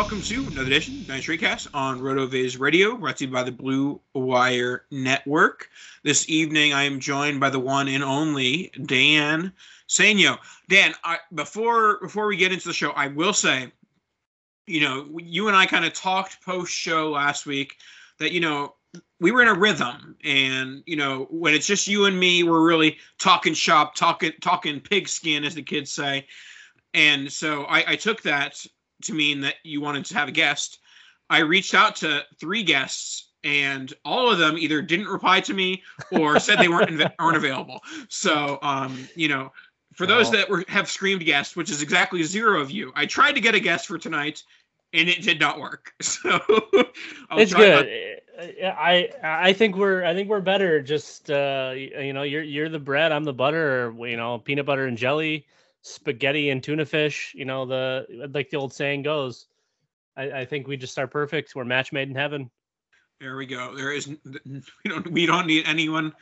Welcome 0.00 0.22
to 0.22 0.46
another 0.46 0.62
edition 0.62 0.98
of 0.98 1.08
Night 1.08 1.22
Streetcast 1.22 1.68
on 1.74 2.00
RotoViz 2.00 2.58
Radio, 2.58 2.96
brought 2.96 3.18
to 3.18 3.26
you 3.26 3.30
by 3.30 3.42
the 3.42 3.52
Blue 3.52 4.00
Wire 4.14 4.86
Network. 4.90 5.68
This 6.02 6.26
evening, 6.30 6.72
I 6.72 6.84
am 6.84 7.00
joined 7.00 7.38
by 7.38 7.50
the 7.50 7.58
one 7.58 7.86
and 7.86 8.02
only 8.02 8.72
Dan 8.86 9.52
Sanyo. 9.90 10.38
Dan, 10.70 10.94
I, 11.04 11.18
before 11.34 11.98
before 12.00 12.26
we 12.26 12.38
get 12.38 12.50
into 12.50 12.66
the 12.66 12.72
show, 12.72 12.92
I 12.92 13.08
will 13.08 13.34
say, 13.34 13.70
you 14.66 14.80
know, 14.80 15.18
you 15.18 15.48
and 15.48 15.56
I 15.56 15.66
kind 15.66 15.84
of 15.84 15.92
talked 15.92 16.42
post 16.42 16.72
show 16.72 17.10
last 17.10 17.44
week 17.44 17.76
that 18.18 18.32
you 18.32 18.40
know 18.40 18.76
we 19.20 19.32
were 19.32 19.42
in 19.42 19.48
a 19.48 19.54
rhythm, 19.54 20.16
and 20.24 20.82
you 20.86 20.96
know 20.96 21.26
when 21.28 21.52
it's 21.52 21.66
just 21.66 21.86
you 21.86 22.06
and 22.06 22.18
me, 22.18 22.42
we're 22.42 22.66
really 22.66 22.96
talking 23.18 23.52
shop, 23.52 23.96
talking 23.96 24.32
talking 24.40 24.80
pigskin, 24.80 25.44
as 25.44 25.56
the 25.56 25.62
kids 25.62 25.92
say. 25.92 26.26
And 26.94 27.30
so 27.30 27.64
I, 27.64 27.92
I 27.92 27.96
took 27.96 28.22
that 28.22 28.64
to 29.02 29.12
mean 29.14 29.40
that 29.42 29.54
you 29.64 29.80
wanted 29.80 30.04
to 30.06 30.14
have 30.14 30.28
a 30.28 30.32
guest. 30.32 30.78
I 31.28 31.38
reached 31.40 31.74
out 31.74 31.96
to 31.96 32.24
three 32.38 32.62
guests, 32.62 33.28
and 33.44 33.92
all 34.04 34.30
of 34.30 34.38
them 34.38 34.58
either 34.58 34.82
didn't 34.82 35.06
reply 35.08 35.40
to 35.40 35.54
me 35.54 35.82
or 36.12 36.38
said 36.40 36.58
they 36.58 36.68
weren't 36.68 36.90
inv- 36.90 37.12
aren't 37.18 37.36
available. 37.36 37.80
So, 38.08 38.58
um, 38.62 39.08
you 39.14 39.28
know, 39.28 39.52
for 39.94 40.06
those 40.06 40.24
Well- 40.30 40.32
that 40.32 40.50
were 40.50 40.64
have 40.68 40.88
screamed 40.90 41.24
guests, 41.24 41.56
which 41.56 41.70
is 41.70 41.82
exactly 41.82 42.22
zero 42.22 42.60
of 42.60 42.70
you, 42.70 42.92
I 42.94 43.06
tried 43.06 43.32
to 43.32 43.40
get 43.40 43.54
a 43.54 43.60
guest 43.60 43.86
for 43.86 43.98
tonight, 43.98 44.42
and 44.92 45.08
it 45.08 45.22
did 45.22 45.38
not 45.40 45.60
work. 45.60 45.92
So 46.02 46.40
I'll 47.30 47.38
it's 47.38 47.54
good. 47.54 47.88
I 48.64 49.10
I 49.22 49.52
think 49.52 49.76
we're 49.76 50.04
I 50.04 50.14
think 50.14 50.28
we're 50.28 50.40
better. 50.40 50.80
Just 50.80 51.30
uh, 51.30 51.72
you 51.76 52.12
know, 52.12 52.22
you're 52.22 52.42
you're 52.42 52.68
the 52.68 52.78
bread, 52.78 53.12
I'm 53.12 53.24
the 53.24 53.32
butter. 53.32 53.86
Or, 53.88 54.08
you 54.08 54.16
know, 54.16 54.38
peanut 54.38 54.66
butter 54.66 54.86
and 54.86 54.96
jelly, 54.96 55.46
spaghetti 55.82 56.50
and 56.50 56.62
tuna 56.62 56.84
fish. 56.84 57.32
You 57.34 57.44
know, 57.44 57.66
the 57.66 58.28
like 58.32 58.50
the 58.50 58.56
old 58.56 58.72
saying 58.72 59.02
goes. 59.02 59.46
I, 60.16 60.40
I 60.40 60.44
think 60.44 60.66
we 60.66 60.76
just 60.76 60.98
are 60.98 61.06
perfect. 61.06 61.54
We're 61.54 61.64
match 61.64 61.92
made 61.92 62.08
in 62.08 62.14
heaven. 62.14 62.50
There 63.20 63.36
we 63.36 63.46
go. 63.46 63.74
There 63.74 63.92
is 63.92 64.08
we 64.24 64.62
don't 64.86 65.10
we 65.10 65.26
don't 65.26 65.46
need 65.46 65.66
anyone 65.66 66.12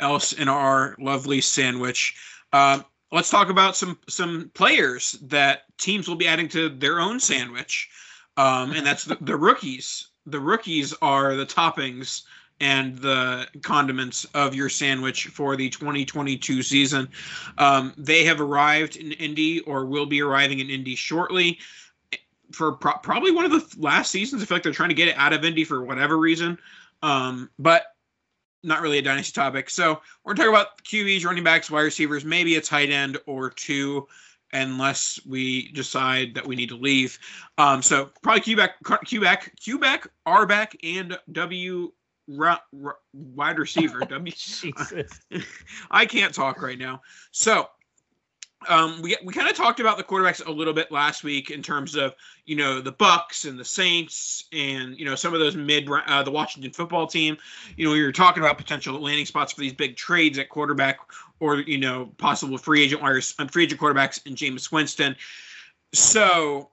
else 0.00 0.32
in 0.32 0.48
our 0.48 0.96
lovely 0.98 1.40
sandwich. 1.40 2.16
Um, 2.52 2.84
let's 3.12 3.30
talk 3.30 3.48
about 3.48 3.76
some 3.76 3.98
some 4.08 4.50
players 4.54 5.12
that 5.22 5.62
teams 5.78 6.08
will 6.08 6.16
be 6.16 6.26
adding 6.26 6.48
to 6.48 6.68
their 6.68 7.00
own 7.00 7.20
sandwich, 7.20 7.88
um, 8.36 8.72
and 8.72 8.84
that's 8.84 9.04
the, 9.04 9.16
the 9.20 9.36
rookies. 9.36 10.08
The 10.26 10.40
rookies 10.40 10.92
are 11.00 11.36
the 11.36 11.46
toppings 11.46 12.22
and 12.60 12.98
the 12.98 13.46
condiments 13.62 14.24
of 14.34 14.54
your 14.54 14.68
sandwich 14.68 15.26
for 15.26 15.56
the 15.56 15.68
2022 15.68 16.62
season. 16.62 17.08
Um, 17.56 17.94
they 17.96 18.24
have 18.24 18.40
arrived 18.40 18.96
in 18.96 19.12
Indy 19.12 19.60
or 19.60 19.86
will 19.86 20.06
be 20.06 20.22
arriving 20.22 20.58
in 20.58 20.70
Indy 20.70 20.94
shortly 20.94 21.58
for 22.52 22.72
pro- 22.72 22.98
probably 22.98 23.30
one 23.30 23.44
of 23.44 23.50
the 23.52 23.80
last 23.80 24.10
seasons. 24.10 24.42
I 24.42 24.46
feel 24.46 24.56
like 24.56 24.62
they're 24.62 24.72
trying 24.72 24.88
to 24.88 24.94
get 24.94 25.08
it 25.08 25.16
out 25.16 25.32
of 25.32 25.44
Indy 25.44 25.64
for 25.64 25.84
whatever 25.84 26.18
reason. 26.18 26.58
Um, 27.02 27.50
but 27.58 27.84
not 28.64 28.82
really 28.82 28.98
a 28.98 29.02
dynasty 29.02 29.32
topic. 29.32 29.70
So 29.70 30.00
we're 30.24 30.34
gonna 30.34 30.50
talk 30.50 30.60
about 30.60 30.84
QBs, 30.84 31.24
running 31.24 31.44
backs, 31.44 31.70
wide 31.70 31.82
receivers, 31.82 32.24
maybe 32.24 32.56
a 32.56 32.60
tight 32.60 32.90
end 32.90 33.18
or 33.26 33.50
two, 33.50 34.08
unless 34.52 35.20
we 35.26 35.70
decide 35.72 36.34
that 36.34 36.46
we 36.46 36.56
need 36.56 36.68
to 36.70 36.76
leave. 36.76 37.18
Um, 37.56 37.82
so 37.82 38.10
probably 38.22 38.40
Q 38.40 38.56
back, 38.56 38.74
Q 39.04 39.20
back, 39.20 39.52
Q 39.60 39.80
R 40.26 40.46
back, 40.46 40.76
and 40.82 41.18
W 41.32 41.92
ra- 42.28 42.60
ra- 42.72 42.92
wide 43.12 43.58
receiver. 43.58 44.00
W. 44.00 44.32
Jesus. 44.36 45.20
I 45.90 46.06
can't 46.06 46.34
talk 46.34 46.62
right 46.62 46.78
now. 46.78 47.00
So 47.30 47.68
um, 48.68 49.00
we 49.02 49.16
we 49.24 49.32
kind 49.32 49.48
of 49.48 49.56
talked 49.56 49.78
about 49.78 49.98
the 49.98 50.04
quarterbacks 50.04 50.44
a 50.44 50.50
little 50.50 50.72
bit 50.72 50.90
last 50.90 51.22
week 51.22 51.50
in 51.50 51.62
terms 51.62 51.94
of 51.94 52.14
you 52.44 52.56
know 52.56 52.80
the 52.80 52.92
Bucks 52.92 53.44
and 53.44 53.58
the 53.58 53.64
Saints 53.64 54.44
and 54.52 54.98
you 54.98 55.04
know 55.04 55.14
some 55.14 55.32
of 55.32 55.40
those 55.40 55.54
mid 55.54 55.88
uh, 55.88 56.22
the 56.22 56.30
Washington 56.30 56.72
football 56.72 57.06
team. 57.06 57.38
You 57.76 57.86
know 57.86 57.92
we 57.92 58.02
were 58.02 58.12
talking 58.12 58.42
about 58.42 58.58
potential 58.58 58.98
landing 59.00 59.26
spots 59.26 59.52
for 59.52 59.60
these 59.60 59.74
big 59.74 59.96
trades 59.96 60.38
at 60.38 60.48
quarterback 60.48 60.98
or 61.38 61.60
you 61.60 61.78
know 61.78 62.06
possible 62.18 62.58
free 62.58 62.82
agent 62.82 63.00
wires 63.00 63.34
um, 63.38 63.46
free 63.48 63.64
agent 63.64 63.80
quarterbacks 63.80 64.20
and 64.26 64.36
Jameis 64.36 64.72
Winston. 64.72 65.14
So 65.94 66.70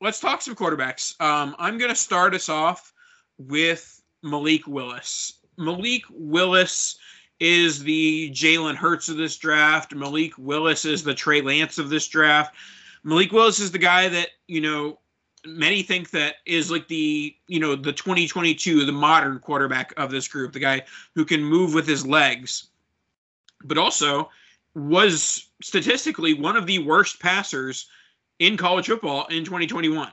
let's 0.00 0.20
talk 0.20 0.40
some 0.40 0.54
quarterbacks. 0.54 1.20
Um, 1.20 1.54
I'm 1.58 1.76
going 1.76 1.90
to 1.90 1.96
start 1.96 2.34
us 2.34 2.48
off 2.48 2.92
with 3.38 4.02
Malik 4.24 4.66
Willis. 4.66 5.34
Malik 5.56 6.02
Willis 6.10 6.96
is 7.40 7.82
the 7.82 8.30
Jalen 8.30 8.74
Hurts 8.74 9.08
of 9.08 9.16
this 9.16 9.36
draft. 9.36 9.94
Malik 9.94 10.32
Willis 10.38 10.84
is 10.84 11.04
the 11.04 11.14
Trey 11.14 11.42
Lance 11.42 11.78
of 11.78 11.90
this 11.90 12.08
draft. 12.08 12.54
Malik 13.04 13.32
Willis 13.32 13.60
is 13.60 13.70
the 13.70 13.78
guy 13.78 14.08
that, 14.08 14.30
you 14.48 14.62
know, 14.62 14.98
many 15.46 15.82
think 15.82 16.10
that 16.10 16.36
is 16.46 16.70
like 16.70 16.88
the, 16.88 17.36
you 17.48 17.60
know, 17.60 17.76
the 17.76 17.92
2022, 17.92 18.86
the 18.86 18.92
modern 18.92 19.38
quarterback 19.38 19.92
of 19.98 20.10
this 20.10 20.26
group, 20.26 20.54
the 20.54 20.58
guy 20.58 20.82
who 21.14 21.24
can 21.24 21.44
move 21.44 21.74
with 21.74 21.86
his 21.86 22.06
legs, 22.06 22.68
but 23.62 23.76
also 23.76 24.30
was 24.74 25.48
statistically 25.62 26.32
one 26.32 26.56
of 26.56 26.66
the 26.66 26.78
worst 26.78 27.20
passers 27.20 27.88
in 28.38 28.56
college 28.56 28.86
football 28.86 29.26
in 29.26 29.44
2021. 29.44 30.10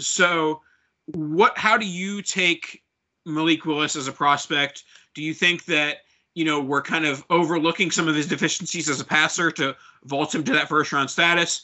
So, 0.00 0.60
what 1.06 1.56
how 1.56 1.76
do 1.76 1.86
you 1.86 2.22
take 2.22 2.82
Malik 3.24 3.64
Willis 3.64 3.96
as 3.96 4.08
a 4.08 4.12
prospect? 4.12 4.84
Do 5.14 5.22
you 5.22 5.34
think 5.34 5.64
that 5.66 5.98
you 6.34 6.44
know 6.44 6.60
we're 6.60 6.82
kind 6.82 7.06
of 7.06 7.24
overlooking 7.30 7.90
some 7.90 8.08
of 8.08 8.14
his 8.14 8.26
deficiencies 8.26 8.88
as 8.88 9.00
a 9.00 9.04
passer 9.04 9.50
to 9.52 9.76
vault 10.04 10.34
him 10.34 10.44
to 10.44 10.52
that 10.52 10.68
first 10.68 10.92
round 10.92 11.10
status, 11.10 11.62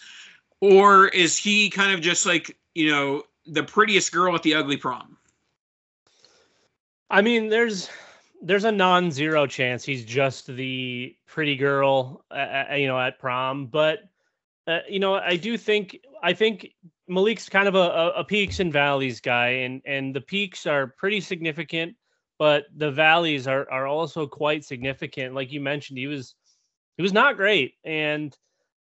or 0.60 1.08
is 1.08 1.36
he 1.36 1.70
kind 1.70 1.92
of 1.92 2.00
just 2.00 2.26
like 2.26 2.56
you 2.74 2.90
know 2.90 3.22
the 3.46 3.62
prettiest 3.62 4.12
girl 4.12 4.34
at 4.34 4.42
the 4.42 4.54
ugly 4.54 4.76
prom? 4.76 5.16
I 7.10 7.22
mean, 7.22 7.48
there's 7.48 7.90
there's 8.42 8.64
a 8.64 8.72
non-zero 8.72 9.46
chance 9.46 9.84
he's 9.84 10.04
just 10.04 10.46
the 10.46 11.14
pretty 11.26 11.56
girl, 11.56 12.24
uh, 12.30 12.64
uh, 12.70 12.74
you 12.74 12.86
know, 12.86 12.98
at 12.98 13.18
prom. 13.18 13.66
But 13.66 14.08
uh, 14.66 14.80
you 14.88 15.00
know, 15.00 15.14
I 15.14 15.36
do 15.36 15.58
think 15.58 16.00
I 16.22 16.32
think 16.32 16.72
Malik's 17.10 17.48
kind 17.48 17.66
of 17.66 17.74
a, 17.74 18.12
a, 18.16 18.24
peaks 18.24 18.60
and 18.60 18.72
valleys 18.72 19.20
guy, 19.20 19.48
and 19.48 19.82
and 19.84 20.14
the 20.14 20.20
peaks 20.20 20.66
are 20.66 20.94
pretty 20.96 21.20
significant, 21.20 21.94
but 22.38 22.64
the 22.76 22.90
valleys 22.90 23.48
are 23.48 23.70
are 23.70 23.86
also 23.86 24.26
quite 24.26 24.64
significant. 24.64 25.34
Like 25.34 25.50
you 25.50 25.60
mentioned, 25.60 25.98
he 25.98 26.06
was 26.06 26.34
he 26.96 27.02
was 27.02 27.12
not 27.12 27.36
great, 27.36 27.74
and 27.84 28.36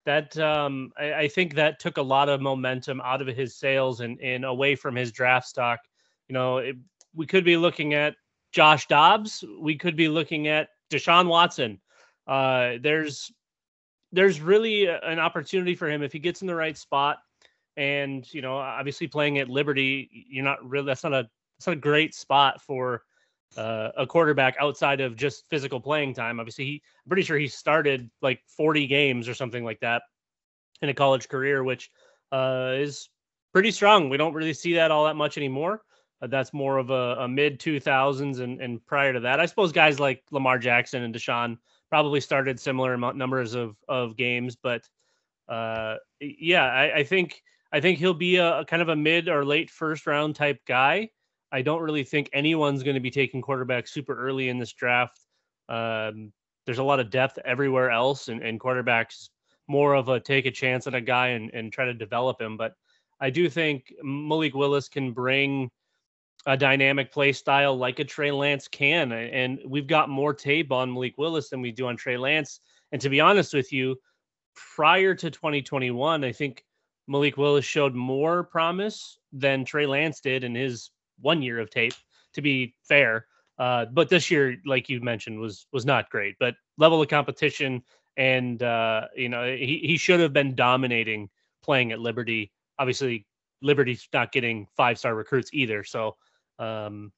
that 0.06 0.36
um, 0.38 0.92
I, 0.98 1.14
I, 1.14 1.28
think 1.28 1.54
that 1.54 1.80
took 1.80 1.96
a 1.98 2.02
lot 2.02 2.28
of 2.28 2.40
momentum 2.40 3.00
out 3.00 3.20
of 3.20 3.28
his 3.28 3.56
sails 3.56 4.00
and 4.00 4.20
and 4.20 4.44
away 4.44 4.74
from 4.74 4.96
his 4.96 5.12
draft 5.12 5.46
stock. 5.46 5.78
You 6.28 6.32
know, 6.32 6.58
it, 6.58 6.76
we 7.14 7.26
could 7.26 7.44
be 7.44 7.56
looking 7.56 7.94
at 7.94 8.16
Josh 8.52 8.86
Dobbs. 8.88 9.44
We 9.60 9.76
could 9.76 9.96
be 9.96 10.08
looking 10.08 10.48
at 10.48 10.68
Deshaun 10.90 11.28
Watson. 11.28 11.80
Uh, 12.26 12.74
there's 12.80 13.30
there's 14.12 14.40
really 14.40 14.86
an 14.86 15.18
opportunity 15.18 15.74
for 15.74 15.88
him 15.88 16.02
if 16.02 16.12
he 16.12 16.18
gets 16.18 16.40
in 16.40 16.46
the 16.46 16.54
right 16.54 16.76
spot. 16.76 17.18
And 17.76 18.32
you 18.32 18.42
know, 18.42 18.56
obviously 18.56 19.06
playing 19.06 19.38
at 19.38 19.48
Liberty, 19.48 20.26
you're 20.28 20.44
not 20.44 20.66
really 20.68 20.86
that's 20.86 21.04
not 21.04 21.12
a 21.12 21.28
that's 21.58 21.66
not 21.66 21.76
a 21.76 21.80
great 21.80 22.14
spot 22.14 22.62
for 22.62 23.02
uh, 23.56 23.90
a 23.96 24.06
quarterback 24.06 24.56
outside 24.60 25.00
of 25.00 25.16
just 25.16 25.48
physical 25.48 25.80
playing 25.80 26.14
time. 26.14 26.40
Obviously, 26.40 26.64
he 26.64 26.82
I'm 27.04 27.08
pretty 27.08 27.22
sure 27.22 27.38
he 27.38 27.48
started 27.48 28.10
like 28.22 28.40
40 28.46 28.86
games 28.86 29.28
or 29.28 29.34
something 29.34 29.64
like 29.64 29.80
that 29.80 30.02
in 30.82 30.88
a 30.88 30.94
college 30.94 31.28
career, 31.28 31.64
which 31.64 31.90
uh, 32.32 32.72
is 32.76 33.08
pretty 33.52 33.70
strong. 33.70 34.08
We 34.08 34.16
don't 34.16 34.34
really 34.34 34.52
see 34.52 34.74
that 34.74 34.90
all 34.90 35.04
that 35.06 35.16
much 35.16 35.36
anymore. 35.36 35.82
Uh, 36.20 36.26
that's 36.26 36.52
more 36.52 36.78
of 36.78 36.90
a, 36.90 37.16
a 37.20 37.28
mid 37.28 37.60
2000s 37.60 38.40
and, 38.40 38.60
and 38.60 38.84
prior 38.86 39.12
to 39.12 39.20
that. 39.20 39.40
I 39.40 39.46
suppose 39.46 39.72
guys 39.72 40.00
like 40.00 40.22
Lamar 40.30 40.58
Jackson 40.58 41.02
and 41.02 41.14
Deshaun 41.14 41.58
probably 41.88 42.20
started 42.20 42.58
similar 42.58 42.94
amount 42.94 43.16
numbers 43.16 43.54
of 43.54 43.76
of 43.88 44.16
games, 44.16 44.56
but 44.56 44.88
uh, 45.48 45.96
yeah, 46.20 46.64
I, 46.64 46.96
I 46.96 47.04
think 47.04 47.42
I 47.76 47.80
think 47.80 47.98
he'll 47.98 48.14
be 48.14 48.36
a, 48.36 48.60
a, 48.60 48.64
kind 48.64 48.80
of 48.80 48.88
a 48.88 48.96
mid 48.96 49.28
or 49.28 49.44
late 49.44 49.68
first 49.68 50.06
round 50.06 50.34
type 50.34 50.64
guy. 50.66 51.10
I 51.52 51.60
don't 51.60 51.82
really 51.82 52.04
think 52.04 52.30
anyone's 52.32 52.82
going 52.82 52.94
to 52.94 53.00
be 53.00 53.10
taking 53.10 53.42
quarterback 53.42 53.86
super 53.86 54.16
early 54.16 54.48
in 54.48 54.58
this 54.58 54.72
draft. 54.72 55.20
Um, 55.68 56.32
there's 56.64 56.78
a 56.78 56.82
lot 56.82 57.00
of 57.00 57.10
depth 57.10 57.38
everywhere 57.44 57.90
else, 57.90 58.28
and, 58.28 58.42
and 58.42 58.58
quarterbacks 58.58 59.28
more 59.68 59.92
of 59.92 60.08
a 60.08 60.18
take 60.18 60.46
a 60.46 60.50
chance 60.50 60.86
on 60.86 60.94
a 60.94 61.02
guy 61.02 61.28
and, 61.28 61.50
and 61.52 61.70
try 61.70 61.84
to 61.84 61.92
develop 61.92 62.40
him. 62.40 62.56
But 62.56 62.72
I 63.20 63.28
do 63.28 63.50
think 63.50 63.92
Malik 64.02 64.54
Willis 64.54 64.88
can 64.88 65.12
bring 65.12 65.70
a 66.46 66.56
dynamic 66.56 67.12
play 67.12 67.32
style 67.32 67.76
like 67.76 67.98
a 67.98 68.04
Trey 68.04 68.30
Lance 68.30 68.68
can. 68.68 69.12
And 69.12 69.58
we've 69.66 69.86
got 69.86 70.08
more 70.08 70.32
tape 70.32 70.72
on 70.72 70.94
Malik 70.94 71.18
Willis 71.18 71.50
than 71.50 71.60
we 71.60 71.72
do 71.72 71.88
on 71.88 71.96
Trey 71.98 72.16
Lance. 72.16 72.60
And 72.92 73.02
to 73.02 73.10
be 73.10 73.20
honest 73.20 73.52
with 73.52 73.70
you, 73.70 73.96
prior 74.54 75.14
to 75.14 75.30
2021, 75.30 76.24
I 76.24 76.32
think 76.32 76.64
Malik 77.08 77.36
Willis 77.36 77.64
showed 77.64 77.94
more 77.94 78.44
promise 78.44 79.18
than 79.32 79.64
Trey 79.64 79.86
Lance 79.86 80.20
did 80.20 80.44
in 80.44 80.54
his 80.54 80.90
one 81.20 81.42
year 81.42 81.58
of 81.60 81.70
tape, 81.70 81.94
to 82.34 82.42
be 82.42 82.74
fair. 82.82 83.26
Uh, 83.58 83.86
but 83.86 84.08
this 84.08 84.30
year, 84.30 84.56
like 84.66 84.88
you 84.88 85.00
mentioned, 85.00 85.38
was 85.38 85.66
was 85.72 85.86
not 85.86 86.10
great. 86.10 86.36
But 86.38 86.56
level 86.78 87.00
of 87.00 87.08
competition, 87.08 87.82
and 88.16 88.62
uh, 88.62 89.06
you 89.16 89.28
know, 89.28 89.46
he 89.46 89.80
he 89.82 89.96
should 89.96 90.20
have 90.20 90.32
been 90.32 90.54
dominating 90.54 91.30
playing 91.62 91.92
at 91.92 92.00
Liberty. 92.00 92.52
Obviously, 92.78 93.26
Liberty's 93.62 94.08
not 94.12 94.32
getting 94.32 94.66
five 94.76 94.98
star 94.98 95.14
recruits 95.14 95.50
either. 95.52 95.84
So 95.84 96.16
um, 96.58 97.12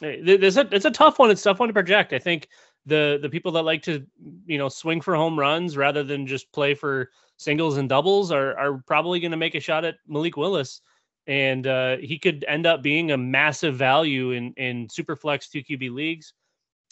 there's 0.00 0.56
a 0.56 0.68
it's 0.72 0.86
a 0.86 0.90
tough 0.90 1.18
one. 1.18 1.30
It's 1.30 1.42
tough 1.42 1.60
one 1.60 1.68
to 1.68 1.72
project. 1.72 2.12
I 2.12 2.18
think 2.18 2.48
the 2.86 3.18
the 3.20 3.28
people 3.28 3.52
that 3.52 3.62
like 3.62 3.82
to 3.82 4.04
you 4.46 4.58
know 4.58 4.68
swing 4.68 5.00
for 5.00 5.14
home 5.14 5.38
runs 5.38 5.76
rather 5.76 6.02
than 6.02 6.26
just 6.26 6.52
play 6.52 6.74
for 6.74 7.10
singles 7.36 7.76
and 7.76 7.88
doubles 7.88 8.30
are 8.30 8.56
are 8.58 8.82
probably 8.86 9.20
going 9.20 9.30
to 9.30 9.36
make 9.36 9.54
a 9.54 9.60
shot 9.60 9.84
at 9.84 9.96
Malik 10.06 10.36
Willis, 10.36 10.80
and 11.26 11.66
uh, 11.66 11.96
he 11.96 12.18
could 12.18 12.44
end 12.46 12.66
up 12.66 12.82
being 12.82 13.12
a 13.12 13.16
massive 13.16 13.76
value 13.76 14.32
in 14.32 14.52
in 14.54 14.88
superflex 14.88 15.50
two 15.50 15.62
QB 15.62 15.92
leagues. 15.92 16.32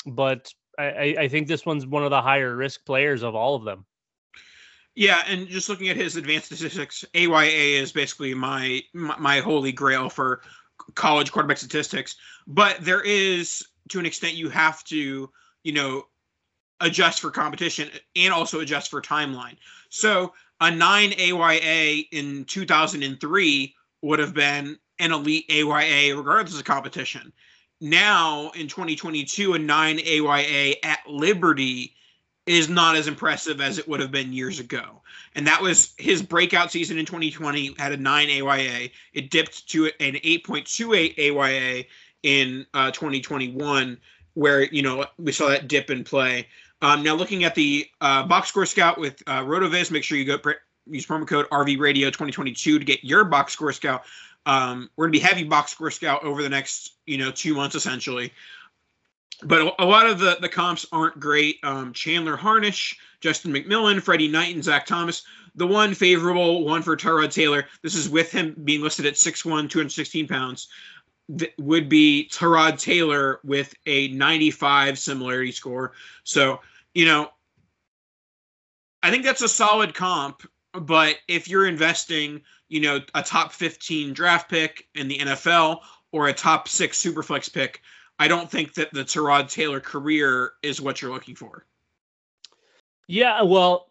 But 0.07 0.53
I, 0.79 1.17
I 1.19 1.29
think 1.29 1.47
this 1.47 1.67
one's 1.67 1.87
one 1.87 2.03
of 2.03 2.11
the 2.11 2.23
higher 2.23 2.57
risk 2.57 2.85
players 2.85 3.23
of 3.23 3.35
all 3.35 3.55
of 3.55 3.65
them. 3.65 3.85
Yeah, 4.95 5.23
and 5.27 5.49
just 5.49 5.69
looking 5.69 5.89
at 5.89 5.97
his 5.97 6.17
advanced 6.17 6.47
statistics, 6.47 7.05
AYA 7.15 7.81
is 7.81 7.93
basically 7.93 8.35
my 8.35 8.83
my, 8.93 9.41
holy 9.41 9.73
grail 9.73 10.11
for 10.11 10.43
college 10.95 11.33
quarterback 11.33 11.59
statistics. 11.59 12.17
But 12.47 12.79
there 12.81 13.01
is, 13.01 13.65
to 13.89 13.99
an 13.99 14.07
extent, 14.07 14.35
you 14.35 14.51
have 14.51 14.85
to, 14.85 15.31
you 15.65 15.73
know, 15.73 16.07
adjust 16.81 17.21
for 17.21 17.31
competition 17.31 17.91
and 18.17 18.33
also 18.33 18.61
adjust 18.61 18.91
for 18.91 19.01
timeline. 19.01 19.57
So 19.89 20.33
a 20.61 20.71
nine 20.71 21.13
AYA 21.19 22.05
in 22.11 22.45
2003 22.45 23.75
would 24.03 24.19
have 24.19 24.35
been 24.35 24.79
an 24.99 25.13
elite 25.13 25.47
AYA 25.51 26.17
regardless 26.17 26.59
of 26.59 26.65
competition. 26.65 27.33
Now 27.81 28.51
in 28.55 28.69
2022, 28.69 29.55
a 29.55 29.59
nine 29.59 30.01
AYA 30.01 30.77
at 30.83 31.01
Liberty 31.09 31.95
is 32.47 32.69
not 32.69 32.97
as 32.97 33.07
impressive 33.07 33.61
as 33.61 33.79
it 33.79 33.87
would 33.89 34.01
have 34.01 34.11
been 34.11 34.33
years 34.33 34.59
ago. 34.59 35.03
And 35.35 35.47
that 35.47 35.63
was 35.63 35.95
his 35.97 36.23
breakout 36.23 36.73
season 36.73 36.99
in 36.99 37.07
2020 37.07 37.75
had 37.79 37.93
a 37.93 37.97
9 37.97 38.29
AYA. 38.29 38.91
It 39.13 39.31
dipped 39.31 39.69
to 39.71 39.87
an 40.01 40.15
8.28 40.15 41.19
AYA 41.19 41.85
in 42.23 42.67
uh, 42.75 42.91
2021 42.91 43.99
where, 44.35 44.65
you 44.65 44.83
know, 44.83 45.05
we 45.19 45.33
saw 45.33 45.49
that 45.49 45.69
dip 45.69 45.91
in 45.91 46.05
play. 46.05 46.49
Um, 46.81 47.03
now 47.03 47.15
looking 47.15 47.45
at 47.45 47.55
the 47.55 47.87
uh, 48.01 48.27
box 48.27 48.49
score 48.49 48.67
scout 48.67 48.99
with 48.99 49.23
uh, 49.27 49.43
RotoViz, 49.43 49.91
make 49.91 50.05
sure 50.05 50.19
you 50.19 50.25
go 50.25 50.39
use 50.87 51.07
promo 51.07 51.27
code 51.27 51.49
RV 51.51 51.79
Radio 51.79 52.09
2022 52.09 52.79
to 52.79 52.85
get 52.85 53.05
your 53.05 53.25
box 53.25 53.53
score 53.53 53.73
scout. 53.73 54.03
Um, 54.47 54.91
we're 54.97 55.07
gonna 55.07 55.13
be 55.13 55.21
heavy 55.21 55.45
box 55.45 55.73
score 55.73 55.93
scout 55.93 56.25
over 56.25 56.43
the 56.43 56.49
next, 56.49 56.95
you 57.07 57.19
know, 57.19 57.31
two 57.31 57.55
months 57.55 57.77
essentially 57.77 58.33
but 59.45 59.75
a 59.79 59.85
lot 59.85 60.07
of 60.07 60.19
the, 60.19 60.39
the 60.41 60.49
comps 60.49 60.87
aren't 60.93 61.19
great. 61.19 61.59
Um, 61.63 61.93
Chandler 61.93 62.37
Harnish, 62.37 62.99
Justin 63.21 63.53
McMillan, 63.53 64.01
Freddie 64.01 64.29
Knight, 64.29 64.55
and 64.55 64.65
Zach 64.65 64.87
Thomas. 64.87 65.25
The 65.55 65.67
one 65.67 65.95
favorable 65.95 66.65
one 66.65 66.83
for 66.83 66.97
Tyrod 66.97 67.33
Taylor, 67.33 67.67
this 67.83 67.95
is 67.95 68.09
with 68.09 68.31
him 68.31 68.55
being 68.65 68.81
listed 68.81 69.05
at 69.05 69.15
6'1, 69.15 69.69
216 69.69 70.27
pounds, 70.27 70.69
th- 71.39 71.53
would 71.59 71.89
be 71.89 72.29
Tyrod 72.33 72.79
Taylor 72.79 73.41
with 73.45 73.75
a 73.87 74.09
95 74.09 74.99
similarity 74.99 75.53
score. 75.53 75.93
So, 76.25 76.61
you 76.95 77.05
know, 77.05 77.31
I 79.03 79.11
think 79.11 79.25
that's 79.25 79.43
a 79.43 79.49
solid 79.49 79.95
comp. 79.95 80.43
But 80.73 81.17
if 81.29 81.49
you're 81.49 81.67
investing, 81.67 82.41
you 82.69 82.81
know, 82.81 83.01
a 83.15 83.23
top 83.23 83.53
15 83.53 84.15
draft 84.15 84.49
pick 84.49 84.89
in 84.95 85.09
the 85.09 85.19
NFL 85.19 85.81
or 86.13 86.29
a 86.29 86.33
top 86.33 86.69
six 86.69 87.03
superflex 87.03 87.53
pick, 87.53 87.83
I 88.19 88.29
don't 88.29 88.51
think 88.51 88.75
that 88.75 88.93
the 88.93 89.05
Tyrod 89.05 89.51
Taylor 89.51 89.81
career 89.81 90.53
is 90.63 90.81
what 90.81 91.03
you're 91.03 91.13
looking 91.13 91.35
for. 91.35 91.67
Yeah, 93.09 93.43
well, 93.43 93.89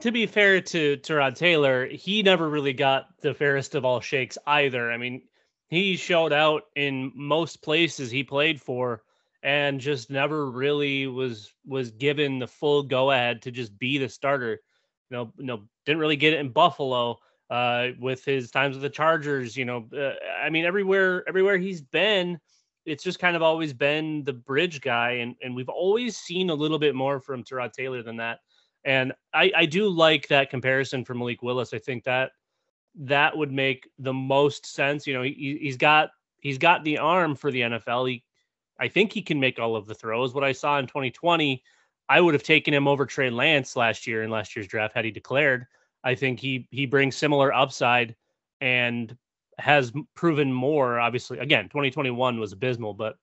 to 0.00 0.10
be 0.10 0.26
fair 0.26 0.60
to 0.60 0.96
Tyrod 0.96 1.36
Taylor, 1.36 1.86
he 1.86 2.22
never 2.22 2.48
really 2.48 2.72
got 2.72 3.08
the 3.20 3.34
fairest 3.34 3.74
of 3.74 3.84
all 3.84 4.00
shakes 4.00 4.38
either. 4.46 4.90
I 4.90 4.96
mean, 4.96 5.22
he 5.74 5.96
showed 5.96 6.32
out 6.32 6.64
in 6.76 7.12
most 7.14 7.62
places 7.62 8.10
he 8.10 8.22
played 8.22 8.60
for 8.60 9.02
and 9.42 9.78
just 9.78 10.10
never 10.10 10.50
really 10.50 11.06
was 11.06 11.52
was 11.66 11.90
given 11.90 12.38
the 12.38 12.46
full 12.46 12.82
go 12.82 13.10
ahead 13.10 13.42
to 13.42 13.50
just 13.50 13.78
be 13.78 13.98
the 13.98 14.08
starter. 14.08 14.60
You 15.10 15.16
know, 15.16 15.32
you 15.36 15.44
know, 15.44 15.62
didn't 15.84 16.00
really 16.00 16.16
get 16.16 16.32
it 16.32 16.40
in 16.40 16.48
Buffalo 16.48 17.18
uh, 17.50 17.88
with 18.00 18.24
his 18.24 18.50
times 18.50 18.74
with 18.74 18.82
the 18.82 18.90
Chargers. 18.90 19.56
You 19.56 19.66
know, 19.66 19.86
uh, 19.96 20.14
I 20.42 20.48
mean, 20.48 20.64
everywhere 20.64 21.28
everywhere 21.28 21.58
he's 21.58 21.82
been, 21.82 22.40
it's 22.86 23.04
just 23.04 23.18
kind 23.18 23.36
of 23.36 23.42
always 23.42 23.74
been 23.74 24.24
the 24.24 24.32
bridge 24.32 24.80
guy, 24.80 25.12
and 25.12 25.36
and 25.42 25.54
we've 25.54 25.68
always 25.68 26.16
seen 26.16 26.48
a 26.48 26.54
little 26.54 26.78
bit 26.78 26.94
more 26.94 27.20
from 27.20 27.44
Tyrod 27.44 27.72
Taylor 27.72 28.02
than 28.02 28.16
that. 28.16 28.38
And 28.84 29.12
I 29.34 29.52
I 29.54 29.66
do 29.66 29.88
like 29.88 30.28
that 30.28 30.50
comparison 30.50 31.04
for 31.04 31.14
Malik 31.14 31.42
Willis. 31.42 31.74
I 31.74 31.78
think 31.78 32.04
that 32.04 32.32
that 32.96 33.36
would 33.36 33.52
make 33.52 33.88
the 33.98 34.12
most 34.12 34.66
sense. 34.66 35.06
You 35.06 35.14
know, 35.14 35.22
he 35.22 35.58
he's 35.60 35.76
got 35.76 36.10
he's 36.40 36.58
got 36.58 36.84
the 36.84 36.98
arm 36.98 37.34
for 37.34 37.50
the 37.50 37.62
NFL. 37.62 38.08
He 38.10 38.24
I 38.78 38.88
think 38.88 39.12
he 39.12 39.22
can 39.22 39.40
make 39.40 39.58
all 39.58 39.76
of 39.76 39.86
the 39.86 39.94
throws. 39.94 40.34
What 40.34 40.44
I 40.44 40.52
saw 40.52 40.78
in 40.78 40.86
2020, 40.86 41.62
I 42.08 42.20
would 42.20 42.34
have 42.34 42.42
taken 42.42 42.74
him 42.74 42.88
over 42.88 43.06
Trey 43.06 43.30
Lance 43.30 43.76
last 43.76 44.06
year 44.06 44.22
in 44.22 44.30
last 44.30 44.54
year's 44.54 44.66
draft 44.66 44.94
had 44.94 45.04
he 45.04 45.10
declared. 45.10 45.66
I 46.02 46.14
think 46.14 46.40
he 46.40 46.68
he 46.70 46.86
brings 46.86 47.16
similar 47.16 47.52
upside 47.52 48.14
and 48.60 49.16
has 49.58 49.92
proven 50.14 50.52
more. 50.52 51.00
Obviously, 51.00 51.38
again, 51.38 51.64
2021 51.64 52.38
was 52.38 52.52
abysmal, 52.52 52.94
but 52.94 53.16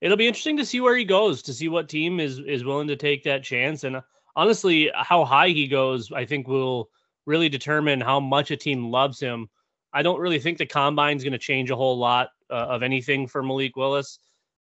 it'll 0.00 0.16
be 0.16 0.28
interesting 0.28 0.56
to 0.56 0.66
see 0.66 0.80
where 0.80 0.96
he 0.96 1.04
goes, 1.04 1.42
to 1.42 1.52
see 1.52 1.68
what 1.68 1.88
team 1.88 2.20
is 2.20 2.38
is 2.38 2.64
willing 2.64 2.88
to 2.88 2.96
take 2.96 3.24
that 3.24 3.44
chance, 3.44 3.84
and 3.84 4.00
honestly, 4.34 4.90
how 4.94 5.24
high 5.24 5.48
he 5.48 5.66
goes, 5.66 6.10
I 6.12 6.24
think 6.24 6.48
will 6.48 6.90
really 7.28 7.50
determine 7.50 8.00
how 8.00 8.18
much 8.18 8.50
a 8.50 8.56
team 8.56 8.90
loves 8.90 9.20
him. 9.20 9.48
I 9.92 10.02
don't 10.02 10.18
really 10.18 10.38
think 10.38 10.56
the 10.56 10.66
combine's 10.66 11.22
going 11.22 11.32
to 11.32 11.38
change 11.38 11.70
a 11.70 11.76
whole 11.76 11.98
lot 11.98 12.30
uh, 12.50 12.54
of 12.54 12.82
anything 12.82 13.26
for 13.26 13.42
Malik 13.42 13.76
Willis. 13.76 14.18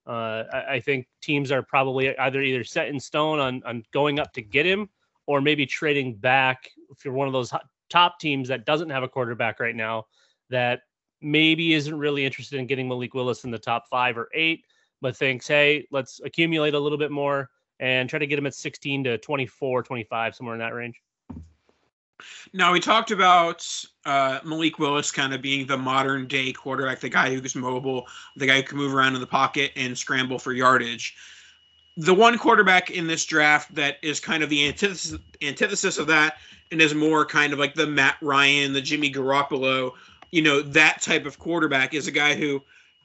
Uh, 0.08 0.44
I, 0.52 0.74
I, 0.76 0.80
think 0.80 1.08
teams 1.22 1.52
are 1.52 1.62
probably 1.62 2.18
either 2.18 2.42
either 2.42 2.64
set 2.64 2.90
in 2.90 3.00
stone 3.00 3.40
on 3.40 3.64
on 3.66 3.84
going 3.94 4.20
up 4.20 4.34
to 4.34 4.42
get 4.42 4.66
him, 4.66 4.90
or 5.28 5.40
maybe 5.40 5.66
trading 5.66 6.16
back. 6.16 6.70
If 6.90 7.06
you're 7.06 7.14
one 7.14 7.28
of 7.28 7.34
those 7.34 7.54
top 7.90 8.20
teams 8.20 8.50
that 8.50 8.66
doesn't 8.66 8.90
have 8.90 9.04
a 9.04 9.08
quarterback 9.08 9.60
right 9.62 9.76
now, 9.76 10.06
that 10.50 10.82
maybe 11.22 11.74
isn't 11.74 11.98
really 11.98 12.26
interested 12.26 12.60
in 12.60 12.68
getting 12.68 12.88
Malik 12.88 13.14
Willis 13.14 13.46
in 13.46 13.52
the 13.52 13.60
top 13.60 13.88
five 13.90 14.18
or 14.18 14.30
eight, 14.34 14.66
but 15.02 15.16
thinks, 15.16 15.48
hey, 15.48 15.88
let's 15.92 16.20
accumulate 16.24 16.74
a 16.74 16.80
little 16.80 16.98
bit 16.98 17.12
more 17.12 17.50
and 17.80 18.10
try 18.10 18.20
to 18.20 18.28
get 18.28 18.40
him 18.40 18.46
at 18.46 18.56
16 18.56 19.06
to 19.06 19.18
24, 19.18 19.84
25, 19.84 20.36
somewhere 20.36 20.56
in 20.56 20.60
that 20.60 20.74
range. 20.74 21.02
Now 22.54 22.72
we 22.72 22.80
talked 22.80 23.12
about 23.12 23.68
uh, 24.06 24.40
Malik 24.44 24.80
Willis 24.80 25.12
kind 25.12 25.34
of 25.34 25.42
being 25.42 25.66
the 25.66 25.78
modern 25.78 26.28
day 26.28 26.52
quarterback, 26.52 27.00
the 27.00 27.10
guy 27.10 27.34
who's 27.34 27.56
mobile, 27.56 28.08
the 28.36 28.48
guy 28.48 28.58
who 28.58 28.64
can 28.64 28.78
move 28.78 28.94
around 28.94 29.16
in 29.16 29.22
the 29.22 29.28
pocket 29.28 29.72
and 29.76 29.98
scramble 29.98 30.40
for 30.40 30.54
yardage. 30.54 31.16
The 31.98 32.14
one 32.14 32.38
quarterback 32.38 32.90
in 32.90 33.08
this 33.08 33.26
draft 33.26 33.74
that 33.76 33.98
is 34.02 34.20
kind 34.20 34.42
of 34.44 34.50
the 34.50 34.68
antithesis, 34.68 35.20
antithesis 35.42 35.98
of 35.98 36.08
that 36.08 36.38
and 36.72 36.82
is 36.82 36.96
more 36.96 37.26
kind 37.26 37.54
of 37.54 37.60
like 37.60 37.76
the 37.76 37.86
Matt 37.86 38.18
Ryan, 38.22 38.74
the 38.74 38.82
Jimmy 38.82 39.12
Garoppolo, 39.12 39.92
you 40.32 40.42
know, 40.42 40.62
that 40.64 41.02
type 41.02 41.28
of 41.28 41.38
quarterback 41.38 41.94
is 41.94 42.08
a 42.08 42.12
guy 42.12 42.34
who 42.34 42.64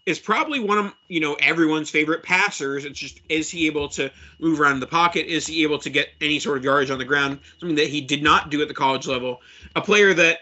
is 0.08 0.18
probably 0.18 0.58
one 0.58 0.78
of 0.78 0.94
you 1.08 1.20
know 1.20 1.34
everyone's 1.34 1.90
favorite 1.90 2.22
passers. 2.22 2.86
It's 2.86 2.98
just 2.98 3.20
is 3.28 3.50
he 3.50 3.66
able 3.66 3.90
to 3.90 4.10
move 4.38 4.58
around 4.58 4.74
in 4.74 4.80
the 4.80 4.86
pocket? 4.86 5.26
Is 5.26 5.46
he 5.46 5.62
able 5.62 5.78
to 5.80 5.90
get 5.90 6.08
any 6.22 6.38
sort 6.38 6.56
of 6.56 6.64
yardage 6.64 6.90
on 6.90 6.96
the 6.96 7.04
ground? 7.04 7.40
Something 7.60 7.76
that 7.76 7.88
he 7.88 8.00
did 8.00 8.22
not 8.22 8.50
do 8.50 8.62
at 8.62 8.68
the 8.68 8.74
college 8.74 9.06
level. 9.06 9.42
A 9.76 9.82
player 9.82 10.14
that 10.14 10.38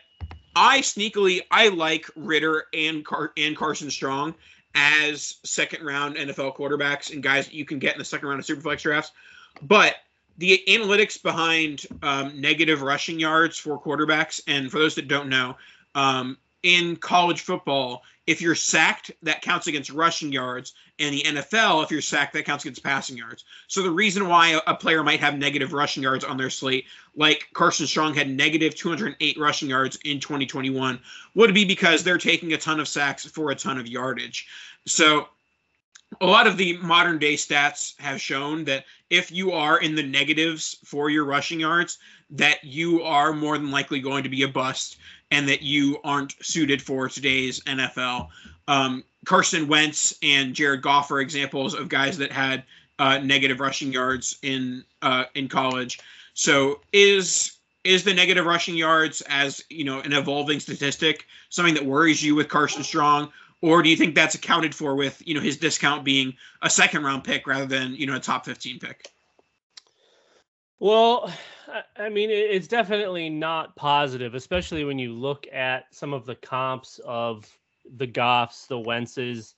I 0.54 0.82
sneakily 0.82 1.40
I 1.50 1.68
like 1.68 2.08
Ritter 2.14 2.66
and 2.72 3.04
Car- 3.04 3.32
and 3.36 3.56
Carson 3.56 3.90
Strong 3.90 4.36
as 4.76 5.38
second 5.42 5.84
round 5.84 6.14
NFL 6.14 6.56
quarterbacks 6.56 7.12
and 7.12 7.20
guys 7.20 7.46
that 7.46 7.54
you 7.54 7.64
can 7.64 7.80
get 7.80 7.94
in 7.94 7.98
the 7.98 8.04
second 8.04 8.28
round 8.28 8.38
of 8.38 8.46
Superflex 8.46 8.82
drafts. 8.82 9.10
But 9.62 9.96
the 10.38 10.62
analytics 10.68 11.20
behind 11.20 11.86
um, 12.02 12.40
negative 12.40 12.82
rushing 12.82 13.18
yards 13.18 13.58
for 13.58 13.80
quarterbacks, 13.82 14.40
and 14.46 14.70
for 14.70 14.78
those 14.78 14.94
that 14.94 15.08
don't 15.08 15.28
know, 15.28 15.56
um, 15.96 16.38
in 16.62 16.94
college 16.96 17.40
football, 17.40 18.02
if 18.26 18.42
you're 18.42 18.54
sacked, 18.54 19.12
that 19.22 19.42
counts 19.42 19.66
against 19.66 19.90
rushing 19.90 20.32
yards. 20.32 20.74
And 20.98 21.14
the 21.14 21.22
NFL, 21.22 21.84
if 21.84 21.90
you're 21.90 22.00
sacked, 22.00 22.32
that 22.32 22.44
counts 22.44 22.64
against 22.64 22.82
passing 22.82 23.16
yards. 23.16 23.44
So 23.68 23.82
the 23.82 23.90
reason 23.90 24.28
why 24.28 24.60
a, 24.66 24.74
player 24.74 25.04
might 25.04 25.20
have 25.20 25.38
negative 25.38 25.72
rushing 25.72 26.02
yards 26.02 26.24
on 26.24 26.36
their 26.36 26.50
slate, 26.50 26.86
like 27.14 27.48
Carson 27.52 27.86
Strong 27.86 28.14
had 28.14 28.28
negative 28.28 28.74
208 28.74 29.38
rushing 29.38 29.68
yards 29.68 29.98
in 30.04 30.18
2021, 30.20 30.98
would 31.34 31.54
be 31.54 31.64
because 31.64 32.02
they're 32.02 32.18
taking 32.18 32.52
a 32.52 32.58
ton 32.58 32.80
of 32.80 32.88
sacks 32.88 33.24
for 33.26 33.50
a 33.50 33.54
ton 33.54 33.78
of 33.78 33.86
yardage. 33.86 34.46
So 34.86 35.28
a 36.20 36.26
lot 36.26 36.46
of 36.46 36.56
the 36.56 36.78
modern 36.78 37.18
day 37.18 37.34
stats 37.34 37.98
have 38.00 38.20
shown 38.20 38.64
that 38.64 38.84
if 39.10 39.30
you 39.30 39.52
are 39.52 39.78
in 39.78 39.94
the 39.94 40.02
negatives 40.02 40.78
for 40.84 41.10
your 41.10 41.24
rushing 41.24 41.60
yards, 41.60 41.98
that 42.30 42.64
you 42.64 43.02
are 43.02 43.32
more 43.32 43.56
than 43.58 43.70
likely 43.70 44.00
going 44.00 44.22
to 44.22 44.28
be 44.28 44.42
a 44.42 44.48
bust 44.48 44.96
and 45.30 45.48
that 45.48 45.62
you 45.62 45.98
aren't 46.04 46.34
suited 46.44 46.80
for 46.80 47.08
today's 47.08 47.60
NFL. 47.64 48.28
Um, 48.68 49.04
Carson 49.24 49.66
Wentz 49.68 50.14
and 50.22 50.54
Jared 50.54 50.82
Goff 50.82 51.10
are 51.10 51.20
examples 51.20 51.74
of 51.74 51.88
guys 51.88 52.16
that 52.18 52.32
had 52.32 52.64
uh, 52.98 53.18
negative 53.18 53.60
rushing 53.60 53.92
yards 53.92 54.38
in 54.42 54.84
uh, 55.02 55.24
in 55.34 55.48
college. 55.48 55.98
So 56.34 56.80
is 56.92 57.56
is 57.84 58.04
the 58.04 58.14
negative 58.14 58.44
rushing 58.44 58.76
yards 58.76 59.22
as 59.28 59.62
you 59.70 59.84
know 59.84 60.00
an 60.00 60.12
evolving 60.12 60.60
statistic 60.60 61.26
something 61.48 61.74
that 61.74 61.84
worries 61.84 62.22
you 62.22 62.34
with 62.34 62.48
Carson 62.48 62.82
Strong, 62.82 63.32
or 63.62 63.82
do 63.82 63.88
you 63.88 63.96
think 63.96 64.14
that's 64.14 64.34
accounted 64.34 64.74
for 64.74 64.94
with 64.94 65.22
you 65.26 65.34
know 65.34 65.40
his 65.40 65.56
discount 65.56 66.04
being 66.04 66.34
a 66.62 66.70
second 66.70 67.04
round 67.04 67.24
pick 67.24 67.46
rather 67.46 67.66
than 67.66 67.94
you 67.94 68.06
know 68.06 68.16
a 68.16 68.20
top 68.20 68.44
fifteen 68.44 68.78
pick? 68.78 69.10
Well, 70.78 71.32
I 71.96 72.08
mean, 72.08 72.30
it's 72.30 72.68
definitely 72.68 73.30
not 73.30 73.76
positive, 73.76 74.34
especially 74.34 74.84
when 74.84 74.98
you 74.98 75.14
look 75.14 75.46
at 75.52 75.84
some 75.90 76.12
of 76.12 76.26
the 76.26 76.34
comps 76.34 77.00
of 77.04 77.50
the 77.96 78.06
Goffs, 78.06 78.66
the 78.66 78.78
Wentzes. 78.78 79.54